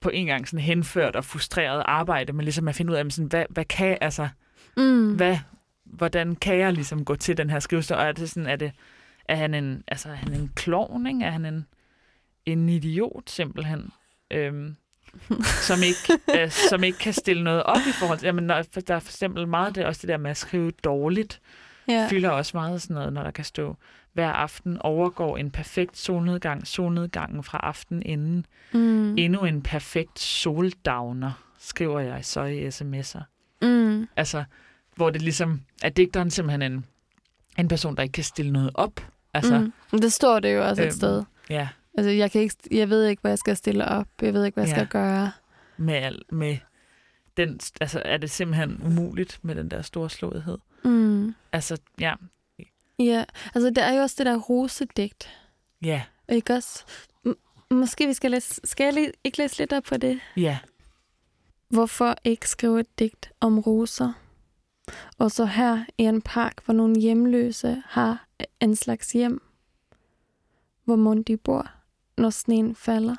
[0.00, 3.28] på en gang sådan henført og frustreret arbejde, men ligesom at finde ud af, sådan,
[3.28, 4.28] hvad, hvad kan, altså,
[4.76, 5.14] Mm.
[5.16, 5.38] hvad,
[5.84, 8.72] hvordan kan jeg ligesom gå til den her skrivelse, og er det sådan, er det,
[9.28, 11.24] er han en, altså, er han en klovn, ikke?
[11.24, 11.66] Er han en,
[12.46, 13.90] en idiot, simpelthen?
[14.30, 14.76] Øhm,
[15.68, 18.98] som ikke, øh, som ikke kan stille noget op i forhold til, jamen, der er
[19.00, 21.40] for eksempel meget det, også det der med at skrive dårligt,
[21.88, 22.06] Ja.
[22.10, 23.76] fylder også meget sådan noget, når der kan stå,
[24.12, 28.46] hver aften overgår en perfekt solnedgang, solnedgangen fra aften inden.
[28.72, 29.18] Mm.
[29.18, 33.22] Endnu en perfekt soldowner, skriver jeg så i sms'er.
[33.62, 34.08] Mm.
[34.16, 34.44] Altså,
[34.96, 36.84] hvor det ligesom, er digteren simpelthen en,
[37.58, 39.00] en person, der ikke kan stille noget op.
[39.34, 39.58] Altså,
[39.92, 40.00] mm.
[40.00, 41.22] Det står det jo også et Øhm, sted.
[41.50, 41.68] ja,
[41.98, 44.06] Altså, jeg, kan ikke, jeg ved ikke, hvad jeg skal stille op.
[44.22, 44.74] Jeg ved ikke, hvad jeg Ja.
[44.76, 45.32] skal gøre.
[45.76, 46.56] med, al- med
[47.36, 50.58] den, altså er det simpelthen umuligt med den der store slåethed.
[50.84, 51.34] Mm.
[51.52, 52.14] Altså, ja,
[52.98, 53.24] Ja,
[53.54, 55.28] altså der er jo også det der rosedigt.
[55.82, 56.84] ja, Ikke også?
[57.28, 58.60] M- måske vi skal læse...
[58.64, 60.20] Skal jeg lige, ikke læse lidt op på det?
[60.36, 60.58] ja,
[61.68, 64.12] Hvorfor ikke skrive et digt om roser?
[65.18, 68.26] Og så her i en park, hvor nogle hjemløse har
[68.60, 69.42] en slags hjem.
[70.84, 71.70] Hvor mon de bor,
[72.16, 73.16] når sneen falder.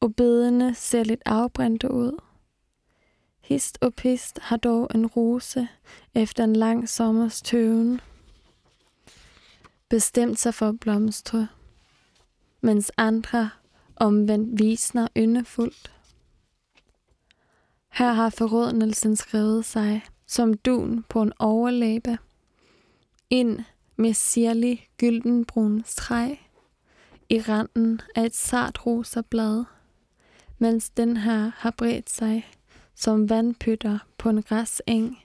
[0.00, 2.20] Og bedene ser lidt afbrændte ud.
[3.40, 5.68] Hist og pist har dog en rose
[6.14, 8.00] efter en lang sommers tøven.
[9.88, 11.48] Bestemt sig for at blomstre,
[12.60, 13.50] mens andre
[13.96, 15.92] omvendt visner yndefuldt.
[17.92, 22.18] Her har forrådnelsen skrevet sig som dun på en overlæbe.
[23.30, 23.60] Ind
[23.96, 26.45] med sirlig gyldenbrun streg
[27.28, 29.64] i randen af et sart rosa blad,
[30.58, 32.50] mens den her har bredt sig
[32.94, 35.18] som vandpytter på en græseng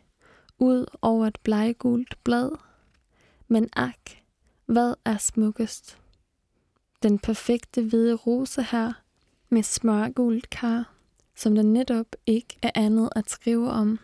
[0.59, 2.51] ud over et bleggult blad.
[3.47, 4.11] Men ak,
[4.65, 5.97] hvad er smukkest?
[7.03, 8.93] Den perfekte hvide rose her
[9.49, 10.91] med smørgult kar
[11.35, 13.99] som der netop ikke er andet at skrive om.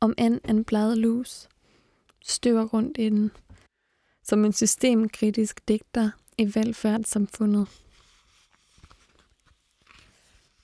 [0.00, 1.48] Om end en bladlus
[2.24, 3.30] støver rundt i den.
[4.22, 7.68] Som en systemkritisk digter i velfærdssamfundet.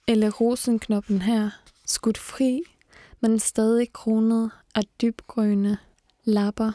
[0.08, 1.50] Eller rosenknoppen her,
[1.86, 2.62] skudt fri
[3.24, 5.78] men stadig kronet af dybgrønne
[6.24, 6.72] lapper.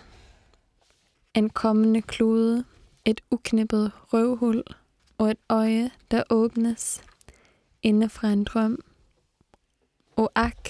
[1.33, 2.63] En kommende klode,
[3.05, 4.63] et uknippet røvhul
[5.17, 7.03] og et øje, der åbnes
[7.83, 8.79] inde fra en drøm.
[10.15, 10.69] Og ak,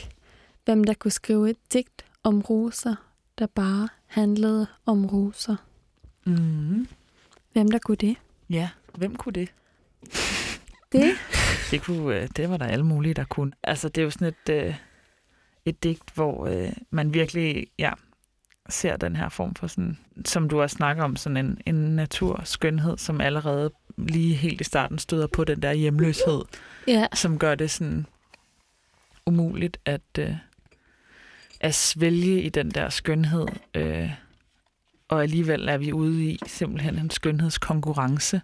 [0.66, 2.96] hvem der kunne skrive et digt om roser,
[3.38, 5.56] der bare handlede om roser.
[6.26, 6.88] Mm.
[7.54, 8.16] Hvem der kunne det?
[8.50, 9.50] Ja, hvem kunne det?
[10.92, 11.14] Det?
[11.72, 13.52] Det, kunne, øh, det var der alle mulige, der kunne.
[13.64, 14.76] Altså, det er jo sådan et, øh,
[15.66, 17.92] et digt, hvor øh, man virkelig ja,
[18.70, 22.98] ser den her form for sådan, som du også snakker om, sådan en, en naturskønhed,
[22.98, 26.42] som allerede lige helt i starten støder på den der hjemløshed,
[26.88, 27.08] Ja.
[27.14, 28.06] som gør det sådan
[29.26, 30.34] umuligt at, øh,
[31.60, 33.48] at svælge i den der skønhed.
[33.76, 34.10] Øh,
[35.10, 38.42] og alligevel er vi ude i simpelthen en skønhedskonkurrence.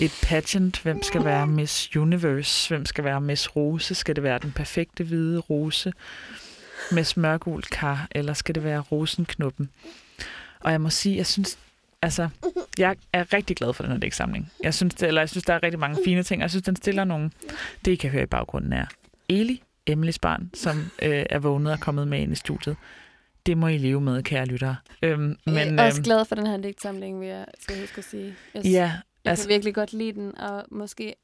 [0.00, 4.38] Et pageant, hvem skal være Miss Universe, hvem skal være Miss Rose, skal det være
[4.38, 5.92] den perfekte hvide rose
[6.92, 9.70] med smørgul kar, eller skal det være rosenknuppen?
[10.60, 11.58] Og jeg må sige, jeg synes,
[12.02, 12.28] altså,
[12.78, 14.52] jeg er rigtig glad for den her dæksamling.
[14.62, 16.64] Jeg synes, det, eller jeg synes, der er rigtig mange fine ting, og jeg synes,
[16.64, 17.30] den stiller nogle,
[17.84, 18.86] det I kan høre i baggrunden er
[19.28, 22.76] Eli, Emilys barn, som øh, er vågnet og kommet med ind i studiet.
[23.46, 24.76] Det må I leve med, kære lyttere.
[25.02, 27.98] Øhm, Men, jeg er også øhm, glad for den her digtsamling, vil jeg skal huske
[27.98, 28.34] at sige.
[28.54, 31.14] Jeg, ja, jeg altså, kan virkelig godt lide den, og måske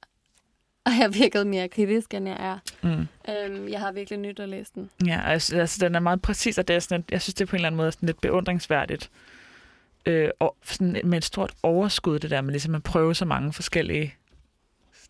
[0.87, 2.59] har jeg virket mere kritisk, end jeg er.
[2.83, 4.91] mm, Øhm, jeg har virkelig nyt at læse den.
[5.07, 7.57] ja, altså, den er meget præcis, og det er sådan, jeg synes, det er på
[7.57, 9.11] en eller anden måde sådan lidt beundringsværdigt.
[10.07, 13.53] Øh, og sådan med et stort overskud, det der med ligesom at prøve så mange
[13.53, 14.15] forskellige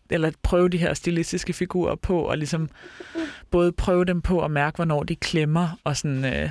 [0.09, 2.69] eller at prøve de her stilistiske figurer på, og ligesom
[3.51, 6.49] både prøve dem på at mærke, hvornår de klemmer, og sådan, øh,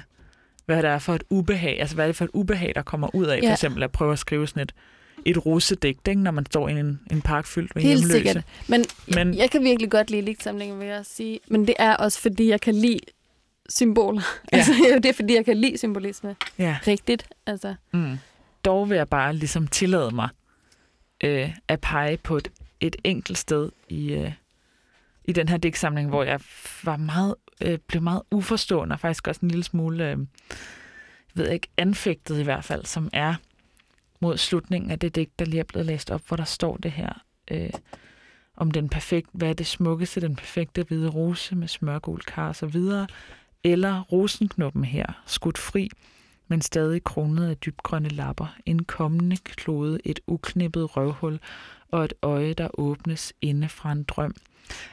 [0.67, 3.15] hvad det er for et ubehag, altså hvad er det for et ubehag, der kommer
[3.15, 3.53] ud af, for Ja.
[3.53, 4.73] eksempel at prøve at skrive sådan et,
[5.25, 8.13] et rosedigt, ikke, når man står i en, en park fyldt med Helt hjemløse.
[8.25, 8.45] sikkert.
[8.69, 11.41] Men, Men- Men jeg kan virkelig godt lide digtsamlingen, vil jeg sige.
[11.49, 12.99] Men det er også, fordi jeg kan lide
[13.69, 14.23] symboler.
[14.53, 14.57] Ja.
[14.57, 16.37] Altså, det er, fordi jeg kan lide symbolisme.
[16.59, 16.79] Ja.
[16.87, 17.27] Rigtigt.
[17.47, 18.17] Altså, Mm.
[18.65, 20.29] Dog vil jeg bare ligesom tillade mig
[21.25, 22.49] øh, at pege på et,
[22.81, 24.33] et enkelt sted i, øh,
[25.25, 26.41] i den her digtsamling, hvor jeg
[26.85, 30.17] var meget, øh, blev meget uforstående, og faktisk også en lille smule, øh, jeg
[31.35, 33.35] ved ikke, anfægtet i hvert fald, som er
[34.21, 36.93] mod slutningen af det digt, der lige er blevet læst op, hvor der står det
[36.93, 37.71] her øh,
[38.57, 42.57] om den perfekte, hvad er det smukkeste, den perfekte hvide rose med smørgul kar og
[42.57, 43.07] så videre,
[43.65, 45.91] eller rosenknoppen her, skudt fri,
[46.49, 51.41] men stadig kronet af dybgrønne lapper, en kommende klode, et uknippet røvhul
[51.91, 54.35] og et øje, der åbnes inde fra en drøm.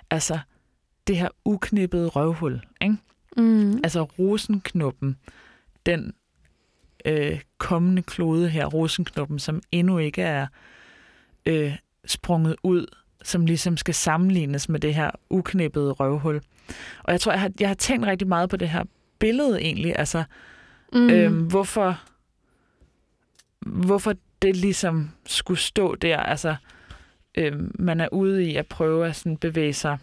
[0.09, 0.39] Altså,
[1.08, 2.97] det her uknippede røvhul, ikke?
[3.38, 3.78] mm.
[3.84, 5.18] altså rosenknuppen,
[5.86, 6.14] den
[7.05, 10.47] øh, kommende klode her, rosenknuppen, som endnu ikke er
[11.45, 12.86] øh, sprunget ud,
[13.24, 16.41] som ligesom skal sammenlignes med det her uknippede røvhul.
[17.03, 18.84] Og jeg tror, jeg har, jeg har tænkt rigtig meget på det her
[19.20, 20.24] billede egentlig, altså
[20.93, 21.10] Mm.
[21.10, 22.01] Øhm, hvorfor,
[23.60, 26.18] hvorfor det ligesom skulle stå der.
[26.18, 26.55] Altså,
[27.36, 29.97] øhm, man er ude i at prøve at sådan bevæge sig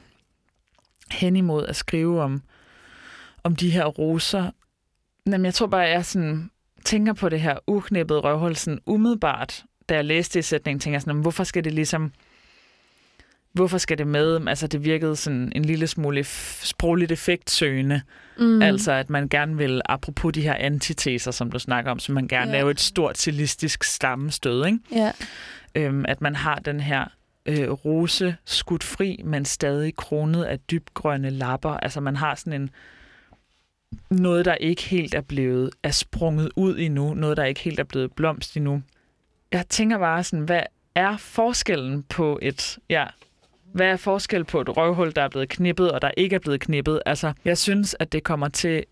[1.11, 2.43] hen imod at skrive om,
[3.45, 4.51] om de her roser.
[5.27, 6.51] Jamen, jeg tror bare, jeg sådan,
[6.85, 11.01] tænker på det her uknippede røvhul sådan umiddelbart, da jeg læste i sætningen, tænker jeg
[11.03, 12.13] sådan, "Jamen, hvorfor skal det ligesom
[13.53, 14.49] hvorfor skal det med?
[14.49, 16.25] Altså, det virkede sådan en lille smule
[16.63, 18.01] sprogligt effektsøgende.
[18.39, 18.63] mm.
[18.63, 22.29] Altså, at man gerne vil, apropos de her antiteser, som du snakker om, så man
[22.29, 22.57] gerne Ja.
[22.57, 24.79] lave et stort stilistisk stammestød, ikke?
[24.93, 25.13] Ja.
[25.75, 27.05] Øhm, at man har den her
[27.47, 31.71] øh, rose skudt fri, men stadig kronet af dybgrønne lapper.
[31.71, 32.71] Altså, man har sådan en
[34.11, 37.85] noget, der ikke helt er blevet er sprunget ud endnu, noget, der ikke helt er
[37.85, 38.83] blevet blomst endnu.
[39.53, 40.63] Jeg tænker bare sådan, hvad
[40.95, 43.07] er forskellen på et, ja,
[43.73, 46.61] hvad er forskel på et røvhul, der er blevet knippet, og der ikke er blevet
[46.61, 47.01] knippet?
[47.07, 48.85] Altså, jeg synes, at det kommer til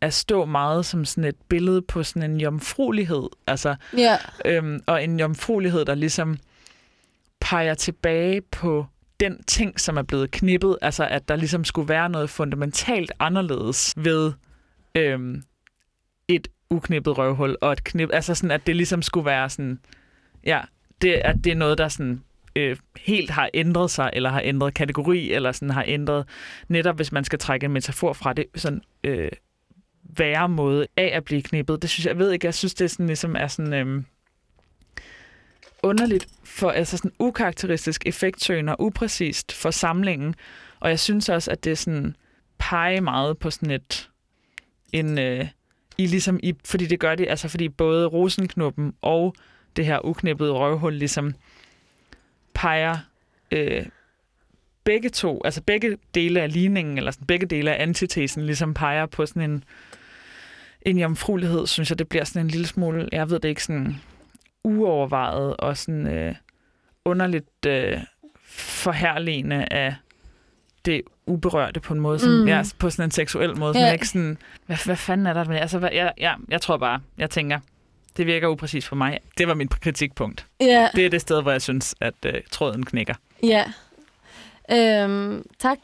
[0.00, 3.28] at stå meget som sådan et billede på sådan en jomfruelighed.
[3.46, 4.16] Altså, Ja.
[4.44, 6.38] øhm, og en jomfruelighed, der ligesom
[7.40, 8.86] peger tilbage på
[9.20, 10.78] den ting, som er blevet knippet.
[10.82, 14.32] Altså, at der ligesom skulle være noget fundamentalt anderledes ved
[14.94, 15.42] øhm,
[16.28, 18.10] et uknippet røvhul og et knip.
[18.12, 19.78] Altså sådan, at det ligesom skulle være sådan,
[20.44, 20.60] ja,
[21.02, 22.22] det, at det er noget, der sådan
[22.56, 26.28] øh, helt har ændret sig, eller har ændret kategori, eller sådan har ændret,
[26.68, 29.30] netop hvis man skal trække en metafor fra det, sådan øh,
[30.18, 31.82] værre måde af at blive knippet.
[31.82, 34.02] Det synes jeg, jeg ved ikke, jeg synes, det sådan, ligesom er sådan øh,
[35.86, 40.34] underligt, for altså sådan ukarakteristisk effektsøgende og upræcist for samlingen,
[40.80, 42.16] og jeg synes også, at det sådan
[42.58, 44.10] peger meget på sådan et
[44.92, 45.48] en, øh,
[45.98, 49.34] i ligesom i, fordi det gør det, altså fordi både rosenknuppen og
[49.76, 51.34] det her uknippede røvhul ligesom
[52.54, 52.98] peger
[53.50, 53.86] øh,
[54.84, 59.06] begge to, altså begge dele af ligningen, eller sådan, begge dele af antitesen, ligesom peger
[59.06, 59.64] på sådan en,
[60.82, 63.96] en jomfruelighed, synes jeg, det bliver sådan en lille smule, jeg ved det ikke, sådan
[64.66, 66.34] uovervejet og sådan øh,
[67.04, 67.98] underligt øh,
[68.48, 69.94] forherligende af
[70.84, 72.48] det uberørte på en måde, som, Mm.
[72.48, 73.86] ja, på sådan en seksuel måde, som Ja.
[73.86, 73.92] ja.
[73.92, 75.56] ikke sådan, hvad, hvad fanden er der med?
[75.56, 77.58] Altså, hvad, jeg, ja, jeg tror bare, jeg tænker,
[78.16, 79.18] det virker upræcis for mig.
[79.38, 80.46] Det var mit kritikpunkt.
[80.60, 83.14] Ja, Det er det sted, hvor jeg synes, at øh, tråden knækker.
[83.42, 83.64] ja.
[84.72, 85.78] Øhm, tak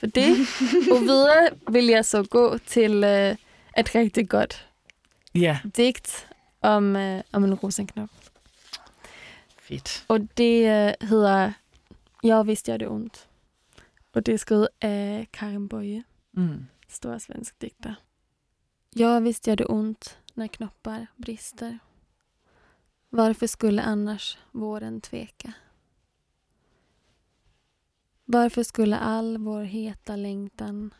[0.00, 0.36] for det.
[0.92, 3.36] Og videre vil jeg så gå til øh,
[3.78, 4.66] et rigtig godt
[5.34, 6.26] Ja, digt
[6.64, 8.10] om, øh, om en rosenknop.
[9.58, 10.04] fedt.
[10.08, 11.52] Og det øh, hedder
[12.22, 13.28] Jeg vidste jeg det ondt.
[14.12, 16.66] Og det er skrevet af Karin Boye, Mm.
[16.88, 17.94] stor svensk digter.
[18.96, 21.78] Jag visste jag det ont när knoppar brister.
[23.10, 25.52] Varför skulle annars våren tveka?
[28.24, 30.94] Varför skulle all vår heta längtan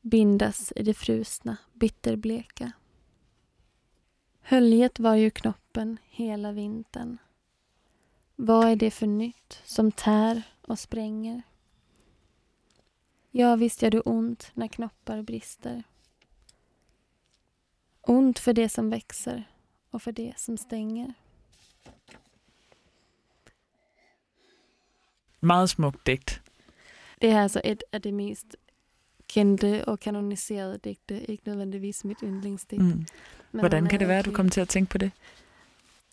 [0.00, 2.72] bindas i det frusna, bitterbleka?
[4.48, 7.18] Höljet var ju knoppen hela vintern.
[8.36, 11.42] Vad är det för nytt som tär och spränger?
[13.30, 15.84] Ja, visst gör det ont när knoppar brister.
[18.00, 19.44] Ont för det som växer
[19.90, 21.14] och för det som stänger.
[25.40, 26.40] Meget smukt digt.
[27.18, 28.54] Det är alltså ett av de mest
[29.26, 32.80] kände och kanoniserade digte, ikke nødvendigvis mit yndlingsdigt.
[32.80, 33.06] Mm.
[33.52, 35.10] Men Hvordan kan det være, at du kom til at tænke på det?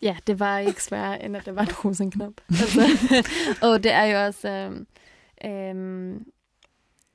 [0.02, 2.32] Ja, det var ikke sværere, end at det var en rosenknop.
[2.48, 2.80] altså,
[3.68, 4.48] og det er jo også...
[4.48, 4.86] Øhm,
[5.44, 6.24] øhm,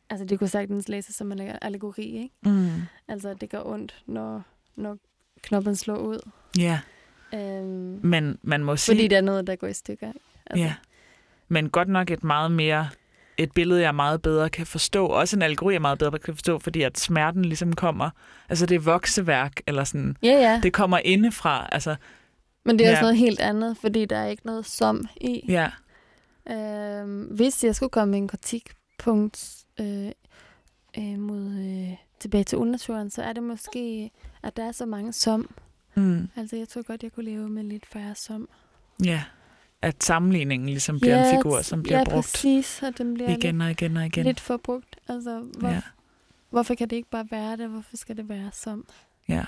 [0.09, 2.35] altså, det kunne sagtens læses som en allegori, ikke?
[2.41, 2.69] Mm.
[3.07, 4.43] Altså, det gør ondt, når,
[4.75, 4.97] når
[5.41, 6.29] knoppen slår ud.
[6.57, 6.79] Ja,
[7.33, 8.95] Øhm, men man må sige...
[8.95, 10.07] fordi det er noget, der går i stykker.
[10.07, 10.19] ikke?
[10.45, 10.75] Altså, Ja.
[11.47, 12.89] Men godt nok et meget mere
[13.39, 15.07] et billede, jeg meget bedre kan forstå.
[15.07, 18.09] Også en allegori, jeg meget bedre kan forstå, fordi at smerten ligesom kommer.
[18.49, 20.15] Altså det er vokseværk, eller sådan.
[20.23, 20.59] Ja, ja.
[20.63, 21.69] Det kommer indefra.
[21.71, 21.95] Altså,
[22.65, 23.01] Men det er også Ja.
[23.01, 25.41] noget helt andet, fordi der er ikke noget som i.
[25.47, 25.69] ja.
[26.51, 30.11] Øhm, hvis jeg skulle komme med en kritikpunkt øh,
[30.97, 34.11] øh, mod øh, tilbage til unnaturen, så er det måske,
[34.43, 35.55] at der er så mange som.
[35.95, 36.29] Mm.
[36.35, 38.49] Altså, jeg tror godt, jeg kunne leve med lidt færre som.
[39.05, 39.23] ja.
[39.81, 43.61] At sammenligningen ligesom bliver en figur, som bliver ja, brugt præcis, og den bliver igen
[43.61, 44.25] og igen og igen.
[44.25, 44.95] lidt for brugt.
[45.07, 45.81] Altså, hvor, Ja.
[46.49, 47.69] hvorfor kan det ikke bare være det?
[47.69, 48.85] Hvorfor skal det være som?
[49.29, 49.45] Ja.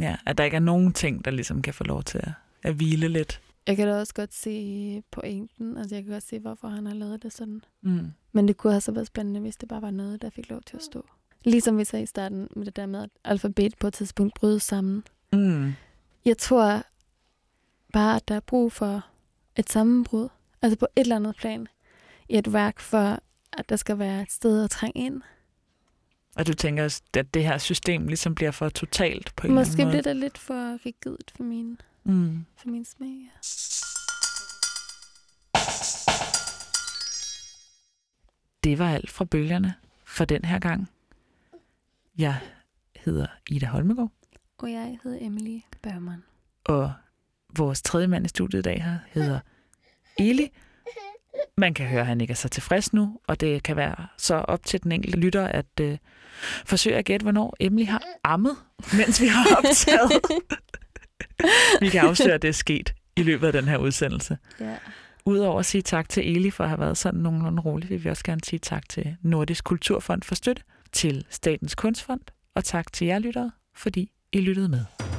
[0.00, 0.16] ja.
[0.26, 2.30] At der ikke er nogen ting, der ligesom kan få lov til at,
[2.62, 3.40] at hvile lidt.
[3.66, 5.76] Jeg kan da også godt se pointen.
[5.78, 7.62] Altså, jeg kan godt se, hvorfor han har lavet det sådan.
[7.82, 8.12] Mm.
[8.32, 10.60] Men det kunne også have været spændende, hvis det bare var noget, der fik lov
[10.66, 11.06] til at stå.
[11.44, 14.62] Ligesom vi sagde i starten med det der med, at alfabet på et tidspunkt brydes
[14.62, 15.02] sammen.
[15.32, 15.72] Mm.
[16.24, 16.82] Jeg tror
[17.92, 19.06] bare, at der er brug for
[19.56, 20.28] et sammenbrud.
[20.62, 21.66] Altså på et eller andet plan
[22.28, 23.18] i et værk, for
[23.52, 25.22] at der skal være et sted at trænge ind.
[26.36, 26.84] Og du tænker,
[27.16, 30.16] at det her system ligesom bliver for totalt på en Måske eller bliver anden det
[30.16, 32.16] lidt for rigidt for min, måde.
[32.18, 32.44] Mm.
[32.56, 33.08] for min smag.
[33.08, 33.38] Ja.
[38.64, 39.74] Det var alt fra bølgerne
[40.04, 40.90] for den her gang.
[42.18, 42.40] Jeg
[42.96, 44.10] hedder Ida Holmegård,
[44.58, 46.22] Og jeg hedder Emily Bergman.
[46.64, 46.92] og
[47.56, 49.40] vores tredje mand i studiet i dag her hedder
[50.18, 50.50] Eli.
[51.56, 54.34] Man kan høre, at han ikke er så tilfreds nu, og det kan være så
[54.34, 55.98] op til den enkelte lytter at øh,
[56.64, 58.56] forsøge at gætte, hvornår Emily har ammet,
[58.96, 60.12] mens vi har optaget.
[61.82, 64.38] vi kan afsløre, at det er sket i løbet af den her udsendelse.
[64.60, 64.76] Ja.
[65.24, 68.08] Udover at sige tak til Eli for at have været sådan nogenlunde rolig, vil vi
[68.08, 72.20] også gerne sige tak til Nordisk Kulturfond for støtte, til Statens Kunstfond,
[72.54, 75.11] og tak til jer lyttere, fordi I lyttede med.